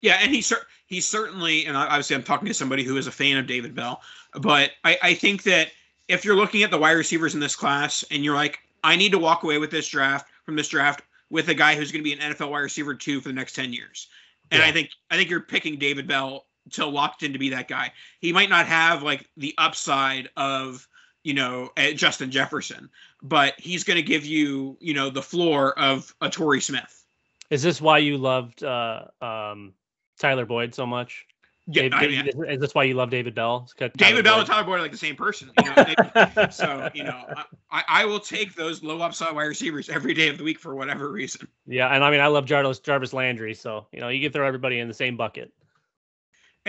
yeah, 0.00 0.18
and 0.20 0.34
he's 0.34 0.52
he's 0.86 1.06
certainly, 1.06 1.66
and 1.66 1.76
obviously 1.76 2.16
I'm 2.16 2.22
talking 2.22 2.48
to 2.48 2.54
somebody 2.54 2.84
who 2.84 2.96
is 2.96 3.06
a 3.06 3.12
fan 3.12 3.36
of 3.36 3.46
David 3.46 3.74
Bell, 3.74 4.00
but 4.34 4.72
I, 4.84 4.98
I 5.02 5.14
think 5.14 5.42
that 5.44 5.68
if 6.08 6.24
you're 6.24 6.36
looking 6.36 6.62
at 6.62 6.70
the 6.70 6.78
wide 6.78 6.92
receivers 6.92 7.34
in 7.34 7.40
this 7.40 7.56
class 7.56 8.04
and 8.10 8.24
you're 8.24 8.34
like, 8.34 8.60
I 8.84 8.96
need 8.96 9.12
to 9.12 9.18
walk 9.18 9.42
away 9.42 9.58
with 9.58 9.70
this 9.70 9.88
draft 9.88 10.28
from 10.44 10.56
this 10.56 10.68
draft 10.68 11.02
with 11.30 11.48
a 11.48 11.54
guy 11.54 11.74
who's 11.74 11.92
going 11.92 12.02
to 12.02 12.04
be 12.04 12.12
an 12.12 12.32
NFL 12.32 12.50
wide 12.50 12.60
receiver 12.60 12.94
two 12.94 13.20
for 13.20 13.28
the 13.28 13.34
next 13.34 13.54
ten 13.54 13.72
years, 13.72 14.08
and 14.50 14.60
yeah. 14.60 14.66
I 14.66 14.72
think 14.72 14.90
I 15.10 15.16
think 15.16 15.30
you're 15.30 15.40
picking 15.40 15.78
David 15.78 16.06
Bell 16.06 16.46
to 16.72 16.86
locked 16.86 17.22
in 17.22 17.32
to 17.32 17.38
be 17.38 17.48
that 17.50 17.68
guy. 17.68 17.92
He 18.20 18.32
might 18.32 18.50
not 18.50 18.66
have 18.66 19.02
like 19.02 19.28
the 19.36 19.54
upside 19.58 20.28
of 20.36 20.86
you 21.24 21.34
know 21.34 21.70
Justin 21.94 22.30
Jefferson, 22.30 22.88
but 23.22 23.54
he's 23.58 23.84
going 23.84 23.96
to 23.96 24.02
give 24.02 24.24
you 24.24 24.76
you 24.80 24.94
know 24.94 25.10
the 25.10 25.22
floor 25.22 25.78
of 25.78 26.14
a 26.20 26.30
Torrey 26.30 26.60
Smith. 26.60 27.04
Is 27.50 27.62
this 27.62 27.80
why 27.80 27.98
you 27.98 28.18
loved 28.18 28.62
uh, 28.62 29.04
um, 29.22 29.72
Tyler 30.18 30.46
Boyd 30.46 30.74
so 30.74 30.86
much? 30.86 31.26
Yeah, 31.70 31.90
I 31.92 32.06
mean, 32.06 32.26
is 32.48 32.60
this 32.60 32.74
why 32.74 32.84
you 32.84 32.94
love 32.94 33.10
David 33.10 33.34
Bell? 33.34 33.68
David 33.78 34.24
Bell 34.24 34.36
Boyd. 34.36 34.40
and 34.40 34.46
Tyler 34.46 34.64
Boyd 34.64 34.78
are 34.78 34.82
like 34.82 34.90
the 34.90 34.96
same 34.96 35.16
person. 35.16 35.50
You 35.62 35.70
know? 35.76 36.48
so 36.50 36.88
you 36.94 37.04
know, 37.04 37.26
I, 37.70 37.84
I 37.88 38.04
will 38.06 38.20
take 38.20 38.54
those 38.54 38.82
low 38.82 39.00
upside 39.00 39.34
wide 39.34 39.44
receivers 39.44 39.90
every 39.90 40.14
day 40.14 40.28
of 40.28 40.38
the 40.38 40.44
week 40.44 40.58
for 40.58 40.74
whatever 40.74 41.12
reason. 41.12 41.46
Yeah, 41.66 41.88
and 41.88 42.02
I 42.02 42.10
mean, 42.10 42.20
I 42.20 42.28
love 42.28 42.46
Jarvis 42.46 42.78
Jarvis 42.78 43.12
Landry, 43.12 43.52
so 43.52 43.86
you 43.92 44.00
know, 44.00 44.08
you 44.08 44.22
can 44.22 44.32
throw 44.32 44.46
everybody 44.46 44.78
in 44.78 44.88
the 44.88 44.94
same 44.94 45.18
bucket. 45.18 45.52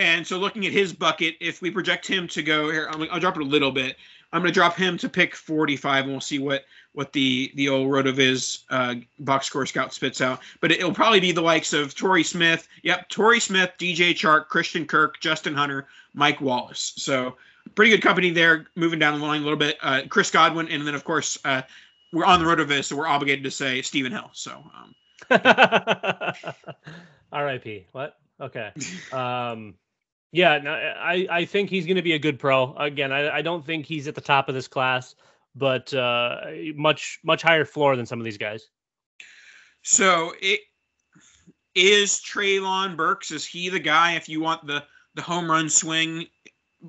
And 0.00 0.26
so, 0.26 0.38
looking 0.38 0.64
at 0.64 0.72
his 0.72 0.94
bucket, 0.94 1.36
if 1.40 1.60
we 1.60 1.70
project 1.70 2.06
him 2.06 2.26
to 2.28 2.42
go 2.42 2.70
here, 2.70 2.88
I'm, 2.90 3.06
I'll 3.12 3.20
drop 3.20 3.36
it 3.36 3.42
a 3.42 3.44
little 3.44 3.70
bit. 3.70 3.96
I'm 4.32 4.40
going 4.40 4.50
to 4.50 4.58
drop 4.58 4.74
him 4.74 4.96
to 4.96 5.10
pick 5.10 5.36
45, 5.36 6.04
and 6.04 6.10
we'll 6.10 6.22
see 6.22 6.38
what 6.38 6.64
what 6.94 7.12
the 7.12 7.52
the 7.54 7.68
old 7.68 7.86
RotoViz 7.86 8.64
uh, 8.70 8.94
box 9.18 9.48
score 9.48 9.66
scout 9.66 9.92
spits 9.92 10.22
out. 10.22 10.40
But 10.62 10.72
it, 10.72 10.82
will 10.82 10.94
probably 10.94 11.20
be 11.20 11.32
the 11.32 11.42
likes 11.42 11.74
of 11.74 11.94
Torrey 11.94 12.24
Smith. 12.24 12.66
Yep, 12.82 13.10
Torrey 13.10 13.40
Smith, 13.40 13.72
DJ 13.78 14.12
Chark, 14.12 14.48
Christian 14.48 14.86
Kirk, 14.86 15.20
Justin 15.20 15.52
Hunter, 15.54 15.86
Mike 16.14 16.40
Wallace. 16.40 16.94
So 16.96 17.36
pretty 17.74 17.90
good 17.90 18.00
company 18.00 18.30
there. 18.30 18.68
Moving 18.76 18.98
down 18.98 19.20
the 19.20 19.26
line 19.26 19.42
a 19.42 19.44
little 19.44 19.58
bit, 19.58 19.76
uh, 19.82 20.00
Chris 20.08 20.30
Godwin, 20.30 20.68
and 20.68 20.86
then 20.86 20.94
of 20.94 21.04
course 21.04 21.38
uh, 21.44 21.60
we're 22.14 22.24
on 22.24 22.42
the 22.42 22.46
RotoViz, 22.46 22.84
so 22.84 22.96
we're 22.96 23.06
obligated 23.06 23.44
to 23.44 23.50
say 23.50 23.82
Stephen 23.82 24.12
Hill. 24.12 24.30
So. 24.32 24.64
Um, 24.74 24.94
R.I.P. 27.32 27.86
What? 27.92 28.16
Okay. 28.40 28.72
Um, 29.12 29.74
Yeah, 30.32 30.58
no, 30.58 30.72
I, 30.72 31.26
I 31.30 31.44
think 31.44 31.70
he's 31.70 31.86
going 31.86 31.96
to 31.96 32.02
be 32.02 32.12
a 32.12 32.18
good 32.18 32.38
pro. 32.38 32.74
Again, 32.74 33.12
I, 33.12 33.38
I 33.38 33.42
don't 33.42 33.64
think 33.64 33.84
he's 33.84 34.06
at 34.06 34.14
the 34.14 34.20
top 34.20 34.48
of 34.48 34.54
this 34.54 34.68
class, 34.68 35.16
but 35.56 35.92
uh, 35.92 36.42
much 36.76 37.18
much 37.24 37.42
higher 37.42 37.64
floor 37.64 37.96
than 37.96 38.06
some 38.06 38.20
of 38.20 38.24
these 38.24 38.38
guys. 38.38 38.68
So 39.82 40.32
it 40.40 40.60
is 41.74 42.20
Treylon 42.20 42.96
Burks. 42.96 43.30
Is 43.30 43.44
he 43.44 43.68
the 43.68 43.80
guy 43.80 44.14
if 44.14 44.28
you 44.28 44.40
want 44.40 44.66
the 44.66 44.84
the 45.14 45.22
home 45.22 45.50
run 45.50 45.68
swing? 45.68 46.26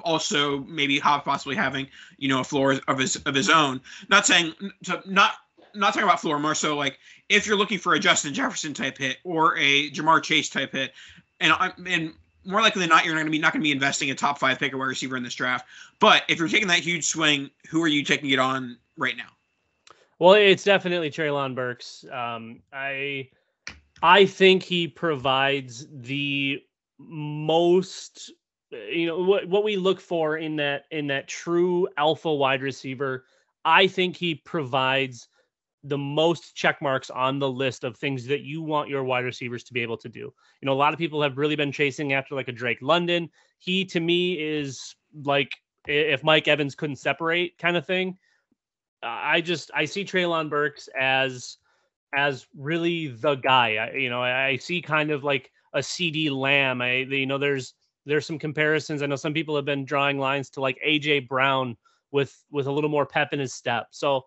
Also, 0.03 0.59
maybe 0.59 0.99
possibly 0.99 1.55
having 1.55 1.87
you 2.17 2.27
know 2.27 2.41
a 2.41 2.43
floor 2.43 2.79
of 2.87 2.99
his 2.99 3.15
of 3.17 3.33
his 3.33 3.49
own. 3.49 3.81
Not 4.07 4.27
saying 4.27 4.53
to 4.83 5.01
not 5.05 5.33
not 5.73 5.93
talking 5.93 6.03
about 6.03 6.21
floor 6.21 6.37
more 6.37 6.55
so 6.55 6.77
like 6.77 6.99
if 7.29 7.47
you're 7.47 7.57
looking 7.57 7.79
for 7.79 7.93
a 7.93 7.99
Justin 7.99 8.33
Jefferson 8.33 8.73
type 8.73 8.97
hit 8.97 9.17
or 9.23 9.57
a 9.57 9.89
Ja'Marr 9.91 10.21
Chase 10.21 10.49
type 10.49 10.73
hit, 10.73 10.93
and 11.39 11.53
I'm 11.53 11.71
and 11.87 12.13
more 12.43 12.61
likely 12.61 12.79
than 12.81 12.89
not, 12.89 13.05
you're 13.05 13.13
not 13.13 13.21
going 13.21 13.27
to 13.27 13.31
be 13.31 13.39
not 13.39 13.53
going 13.53 13.61
to 13.61 13.63
be 13.63 13.71
investing 13.71 14.11
a 14.11 14.15
top 14.15 14.39
five 14.39 14.59
pick 14.59 14.73
a 14.73 14.77
wide 14.77 14.85
receiver 14.85 15.17
in 15.17 15.23
this 15.23 15.35
draft. 15.35 15.67
But 15.99 16.23
if 16.27 16.39
you're 16.39 16.47
taking 16.47 16.67
that 16.69 16.79
huge 16.79 17.05
swing, 17.05 17.49
who 17.69 17.81
are 17.83 17.87
you 17.87 18.03
taking 18.03 18.29
it 18.29 18.39
on 18.39 18.77
right 18.97 19.15
now? 19.15 19.29
Well, 20.19 20.33
it's 20.33 20.63
definitely 20.63 21.09
Treylon 21.09 21.55
Burks. 21.55 22.05
Um, 22.11 22.61
I 22.71 23.29
I 24.03 24.25
think 24.25 24.63
he 24.63 24.87
provides 24.87 25.87
the 25.91 26.63
most 26.99 28.31
you 28.69 29.07
know 29.07 29.19
what 29.19 29.47
what 29.47 29.63
we 29.63 29.77
look 29.77 29.99
for 29.99 30.37
in 30.37 30.55
that 30.57 30.85
in 30.91 31.07
that 31.07 31.27
true 31.27 31.87
alpha 31.97 32.33
wide 32.33 32.61
receiver. 32.61 33.25
I 33.65 33.87
think 33.87 34.17
he 34.17 34.35
provides 34.35 35.27
the 35.83 35.97
most 35.97 36.55
check 36.55 36.81
marks 36.81 37.09
on 37.09 37.39
the 37.39 37.49
list 37.49 37.83
of 37.83 37.97
things 37.97 38.25
that 38.27 38.41
you 38.41 38.61
want 38.61 38.89
your 38.89 39.03
wide 39.03 39.25
receivers 39.25 39.63
to 39.63 39.73
be 39.73 39.81
able 39.81 39.97
to 39.97 40.09
do. 40.09 40.19
You 40.19 40.65
know, 40.65 40.73
a 40.73 40.75
lot 40.75 40.93
of 40.93 40.99
people 40.99 41.21
have 41.21 41.37
really 41.37 41.55
been 41.55 41.71
chasing 41.71 42.13
after 42.13 42.35
like 42.35 42.47
a 42.47 42.53
Drake 42.53 42.81
London. 42.81 43.29
He 43.57 43.85
to 43.85 43.99
me 43.99 44.33
is 44.33 44.95
like 45.23 45.51
if 45.87 46.23
Mike 46.23 46.47
Evans 46.47 46.75
couldn't 46.75 46.97
separate 46.97 47.57
kind 47.57 47.75
of 47.75 47.85
thing. 47.85 48.17
I 49.03 49.41
just 49.41 49.71
I 49.73 49.85
see 49.85 50.05
Treylon 50.05 50.49
Burks 50.49 50.87
as 50.99 51.57
as 52.13 52.45
really 52.55 53.07
the 53.07 53.35
guy. 53.35 53.77
I, 53.77 53.95
you 53.95 54.09
know, 54.09 54.21
I 54.21 54.57
see 54.57 54.81
kind 54.81 55.11
of 55.11 55.23
like 55.23 55.51
a 55.73 55.79
CeeDee 55.79 56.29
Lamb. 56.31 56.81
I 56.81 56.97
you 56.97 57.25
know 57.25 57.39
there's 57.39 57.73
there's 58.05 58.27
some 58.27 58.37
comparisons. 58.37 59.01
I 59.01 59.07
know 59.07 59.15
some 59.15 59.33
people 59.33 59.55
have 59.55 59.65
been 59.65 59.85
drawing 59.85 60.19
lines 60.19 60.49
to 60.51 60.61
like 60.61 60.79
AJ 60.85 61.27
Brown 61.27 61.77
with 62.11 62.35
with 62.51 62.67
a 62.67 62.71
little 62.71 62.89
more 62.89 63.05
pep 63.05 63.33
in 63.33 63.39
his 63.39 63.53
step. 63.53 63.87
So 63.91 64.25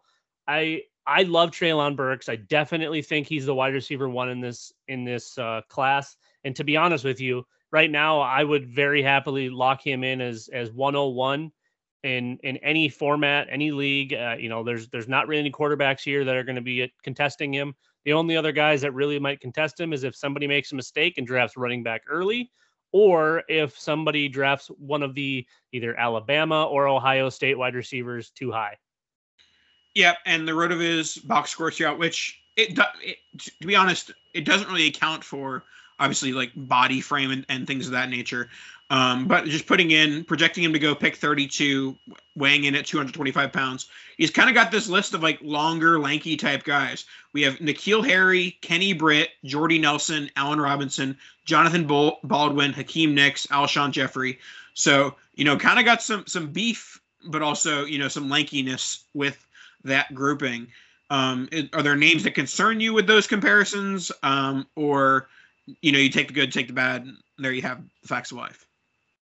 I 0.49 0.83
I 1.07 1.23
love 1.23 1.51
Treylon 1.51 1.97
Burks. 1.97 2.29
I 2.29 2.37
definitely 2.37 3.03
think 3.03 3.27
he's 3.27 3.47
the 3.47 3.55
wide 3.55 3.75
receiver 3.75 4.09
one 4.09 4.31
in 4.31 4.41
this 4.41 4.73
in 4.89 5.05
this 5.05 5.37
uh, 5.39 5.61
class. 5.69 6.17
And 6.45 6.57
to 6.57 6.65
be 6.65 6.77
honest 6.77 7.05
with 7.05 7.21
you, 7.21 7.45
right 7.71 7.91
now 7.91 8.21
I 8.21 8.45
would 8.45 8.67
very 8.67 9.03
happily 9.03 9.51
lock 9.51 9.85
him 9.87 10.03
in 10.05 10.21
as 10.21 10.49
as 10.53 10.73
101 10.73 11.53
in 12.05 12.39
in 12.43 12.57
any 12.59 12.89
format, 12.89 13.49
any 13.51 13.71
league. 13.71 14.15
Uh, 14.15 14.37
you 14.39 14.49
know, 14.49 14.63
there's 14.63 14.89
there's 14.89 15.09
not 15.09 15.29
really 15.29 15.41
any 15.41 15.51
quarterbacks 15.51 16.03
here 16.03 16.25
that 16.25 16.37
are 16.37 16.45
going 16.45 16.57
to 16.57 16.63
be 16.63 16.91
contesting 17.03 17.53
him. 17.53 17.75
The 18.05 18.13
only 18.13 18.37
other 18.37 18.53
guys 18.53 18.83
that 18.83 18.93
really 18.93 19.19
might 19.19 19.41
contest 19.41 19.81
him 19.81 19.93
is 19.93 20.05
if 20.05 20.15
somebody 20.15 20.47
makes 20.47 20.73
a 20.73 20.77
mistake 20.77 21.19
and 21.19 21.27
drafts 21.27 21.57
running 21.57 21.83
back 21.83 22.03
early, 22.09 22.51
or 22.93 23.43
if 23.49 23.79
somebody 23.79 24.29
drafts 24.29 24.69
one 24.79 25.03
of 25.03 25.15
the 25.15 25.47
either 25.73 25.99
Alabama 25.99 26.65
or 26.65 26.87
Ohio 26.87 27.29
State 27.31 27.59
wide 27.59 27.75
receivers 27.75 28.31
too 28.31 28.53
high. 28.53 28.77
Yep, 29.95 30.19
and 30.27 30.47
the 30.47 30.53
RotoViz 30.53 31.27
box 31.27 31.51
score 31.51 31.71
throughout, 31.71 31.99
which 31.99 32.41
it, 32.57 32.79
it, 33.03 33.19
to 33.39 33.67
be 33.67 33.77
honest, 33.77 34.13
it 34.33 34.45
doesn't 34.45 34.69
really 34.69 34.87
account 34.87 35.23
for 35.23 35.65
obviously 36.01 36.33
like 36.33 36.51
body 36.57 37.01
frame 37.01 37.31
and, 37.31 37.47
and 37.49 37.67
things 37.67 37.87
of 37.87 37.93
that 37.93 38.11
nature. 38.11 38.49
Um, 38.91 39.27
but 39.27 39.47
just 39.47 39.67
putting 39.67 39.93
in, 39.93 40.25
projecting 40.25 40.63
him 40.63 40.73
to 40.73 40.79
go 40.79 40.95
pick 40.95 41.17
32, 41.17 41.97
weighing 42.37 42.65
in 42.65 42.75
at 42.75 42.87
225 42.87 43.53
pounds. 43.53 43.87
He's 44.19 44.31
kind 44.31 44.49
of 44.49 44.55
got 44.55 44.71
this 44.71 44.89
list 44.89 45.15
of 45.15 45.23
like 45.23 45.39
longer, 45.43 45.99
lanky 45.99 46.37
type 46.37 46.65
guys. 46.65 47.07
We 47.33 47.43
have 47.43 47.55
N'Keal 47.55 48.07
Harry, 48.07 48.59
Kenny 48.61 48.93
Britt, 48.93 49.31
Jordy 49.45 49.79
Nelson, 49.79 50.31
Allen 50.37 50.61
Robinson, 50.61 51.17
Jonathan 51.45 51.87
Baldwin, 51.87 52.73
Hakeem 52.73 53.15
Nicks, 53.15 53.47
Alshon 53.47 53.91
Jeffery. 53.91 54.39
So, 54.75 55.15
you 55.35 55.45
know, 55.45 55.57
kind 55.57 55.79
of 55.79 55.85
got 55.85 56.03
some 56.03 56.25
some 56.27 56.49
beef, 56.49 57.01
but 57.27 57.43
also, 57.43 57.85
you 57.85 57.99
know, 57.99 58.09
some 58.09 58.29
lankiness 58.29 59.05
with 59.15 59.44
that 59.85 60.15
grouping. 60.15 60.69
Um, 61.11 61.49
are 61.73 61.83
there 61.83 61.97
names 61.97 62.25
that 62.25 62.35
concern 62.35 62.81
you 62.81 62.93
with 62.93 63.07
those 63.07 63.27
comparisons, 63.27 64.11
um, 64.23 64.67
or 64.75 65.29
you 65.81 65.93
know, 65.93 65.99
you 65.99 66.09
take 66.09 66.29
the 66.29 66.35
good, 66.35 66.53
take 66.53 66.67
the 66.67 66.73
bad. 66.73 67.07
there 67.39 67.53
you 67.53 67.63
have 67.63 67.83
the 68.03 68.09
facts 68.09 68.31
of 68.31 68.39
life. 68.39 68.67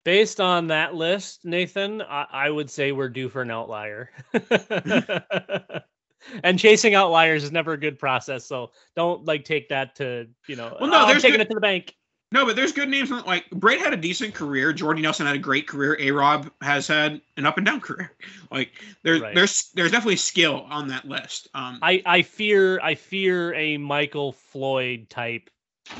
Based 0.03 0.41
on 0.41 0.67
that 0.67 0.95
list, 0.95 1.45
Nathan, 1.45 2.01
I, 2.01 2.25
I 2.31 2.49
would 2.49 2.69
say 2.69 2.91
we're 2.91 3.09
due 3.09 3.29
for 3.29 3.41
an 3.41 3.51
outlier. 3.51 4.09
and 6.43 6.57
chasing 6.57 6.95
outliers 6.95 7.43
is 7.43 7.51
never 7.51 7.73
a 7.73 7.77
good 7.77 7.99
process. 7.99 8.45
So 8.45 8.71
don't 8.95 9.25
like 9.25 9.45
take 9.45 9.69
that 9.69 9.95
to 9.97 10.27
you 10.47 10.55
know. 10.55 10.75
Well, 10.79 10.89
no, 10.89 11.03
oh, 11.03 11.07
there's 11.07 11.21
taking 11.21 11.37
good, 11.37 11.47
it 11.47 11.49
to 11.49 11.55
the 11.55 11.61
bank. 11.61 11.95
No, 12.33 12.45
but 12.45 12.55
there's 12.55 12.71
good 12.71 12.87
names. 12.87 13.11
Like 13.11 13.49
Britt 13.49 13.79
had 13.79 13.93
a 13.93 13.97
decent 13.97 14.33
career. 14.33 14.71
Jordy 14.71 15.01
Nelson 15.01 15.25
had 15.25 15.35
a 15.35 15.39
great 15.39 15.67
career. 15.67 15.97
A 15.99 16.11
Rob 16.11 16.49
has 16.61 16.87
had 16.87 17.21
an 17.35 17.45
up 17.45 17.57
and 17.57 17.65
down 17.65 17.81
career. 17.81 18.11
Like 18.49 18.71
there's 19.03 19.21
right. 19.21 19.35
there's 19.35 19.71
there's 19.73 19.91
definitely 19.91 20.15
skill 20.15 20.65
on 20.69 20.87
that 20.87 21.05
list. 21.05 21.49
Um, 21.53 21.79
I 21.81 22.01
I 22.05 22.21
fear 22.21 22.79
I 22.81 22.95
fear 22.95 23.53
a 23.55 23.77
Michael 23.77 24.31
Floyd 24.31 25.09
type 25.09 25.49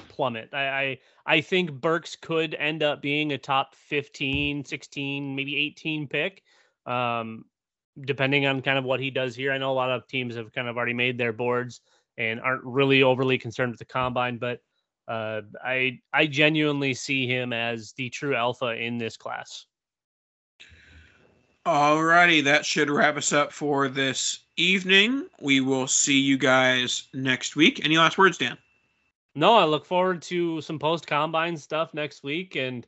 plummet. 0.08 0.54
I, 0.54 0.68
I 0.68 1.00
I 1.26 1.42
think 1.42 1.72
Burks 1.72 2.16
could 2.16 2.56
end 2.56 2.82
up 2.82 3.02
being 3.02 3.34
a 3.34 3.38
top 3.38 3.76
15, 3.76 4.64
16, 4.64 5.36
maybe 5.36 5.58
18 5.58 6.08
pick. 6.08 6.44
Um, 6.86 7.46
depending 8.00 8.46
on 8.46 8.62
kind 8.62 8.78
of 8.78 8.86
what 8.86 9.00
he 9.00 9.12
does 9.12 9.36
here. 9.36 9.52
I 9.52 9.58
know 9.58 9.72
a 9.72 9.74
lot 9.74 9.92
of 9.92 10.08
teams 10.08 10.36
have 10.36 10.54
kind 10.54 10.68
of 10.68 10.78
already 10.78 10.94
made 10.94 11.18
their 11.18 11.34
boards 11.34 11.82
and 12.18 12.40
aren't 12.40 12.64
really 12.64 13.04
overly 13.04 13.38
concerned 13.38 13.72
with 13.72 13.80
the 13.80 13.86
combine, 13.86 14.38
but 14.38 14.62
uh, 15.12 15.42
I 15.62 16.00
I 16.14 16.26
genuinely 16.26 16.94
see 16.94 17.28
him 17.28 17.52
as 17.52 17.92
the 17.94 18.10
true 18.10 18.34
alpha 18.34 18.68
in 18.82 18.98
this 18.98 19.18
class. 19.18 19.66
Alrighty, 21.66 22.42
that 22.46 22.66
should 22.66 22.90
wrap 22.90 23.18
us 23.18 23.34
up 23.34 23.52
for 23.52 23.90
this 23.90 24.40
evening. 24.56 25.28
We 25.42 25.60
will 25.60 25.86
see 25.86 26.18
you 26.18 26.38
guys 26.38 27.10
next 27.14 27.58
week. 27.58 27.84
Any 27.84 27.98
last 27.98 28.18
words, 28.18 28.38
Dan? 28.38 28.58
No, 29.36 29.56
I 29.56 29.66
look 29.66 29.86
forward 29.86 30.22
to 30.24 30.62
some 30.62 30.80
post 30.80 31.08
combine 31.08 31.58
stuff 31.58 31.94
next 31.94 32.24
week, 32.24 32.56
and 32.56 32.88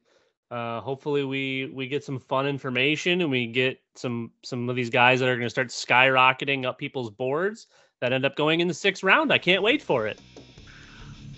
uh, 0.50 0.80
hopefully 0.80 1.26
we 1.26 1.72
we 1.74 1.88
get 1.88 2.06
some 2.06 2.20
fun 2.20 2.48
information 2.48 3.20
and 3.20 3.30
we 3.30 3.48
get 3.48 3.82
some 3.96 4.32
some 4.44 4.70
of 4.70 4.78
these 4.78 4.90
guys 4.90 5.20
that 5.20 5.28
are 5.28 5.36
going 5.36 5.46
to 5.46 5.50
start 5.50 5.68
skyrocketing 5.68 6.64
up 6.66 6.78
people's 6.78 7.10
boards 7.10 7.68
that 8.00 8.14
end 8.14 8.26
up 8.26 8.38
going 8.38 8.62
in 8.62 8.70
the 8.70 8.74
sixth 8.74 9.04
round. 9.04 9.34
I 9.34 9.40
can't 9.40 9.62
wait 9.62 9.82
for 9.82 10.08
it. 10.08 10.22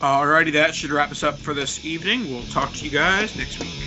Alrighty, 0.01 0.51
that 0.53 0.75
should 0.75 0.91
wrap 0.91 1.11
us 1.11 1.23
up 1.23 1.37
for 1.37 1.53
this 1.53 1.85
evening. 1.85 2.29
We'll 2.29 2.43
talk 2.47 2.73
to 2.73 2.85
you 2.85 2.91
guys 2.91 3.35
next 3.37 3.59
week. 3.59 3.84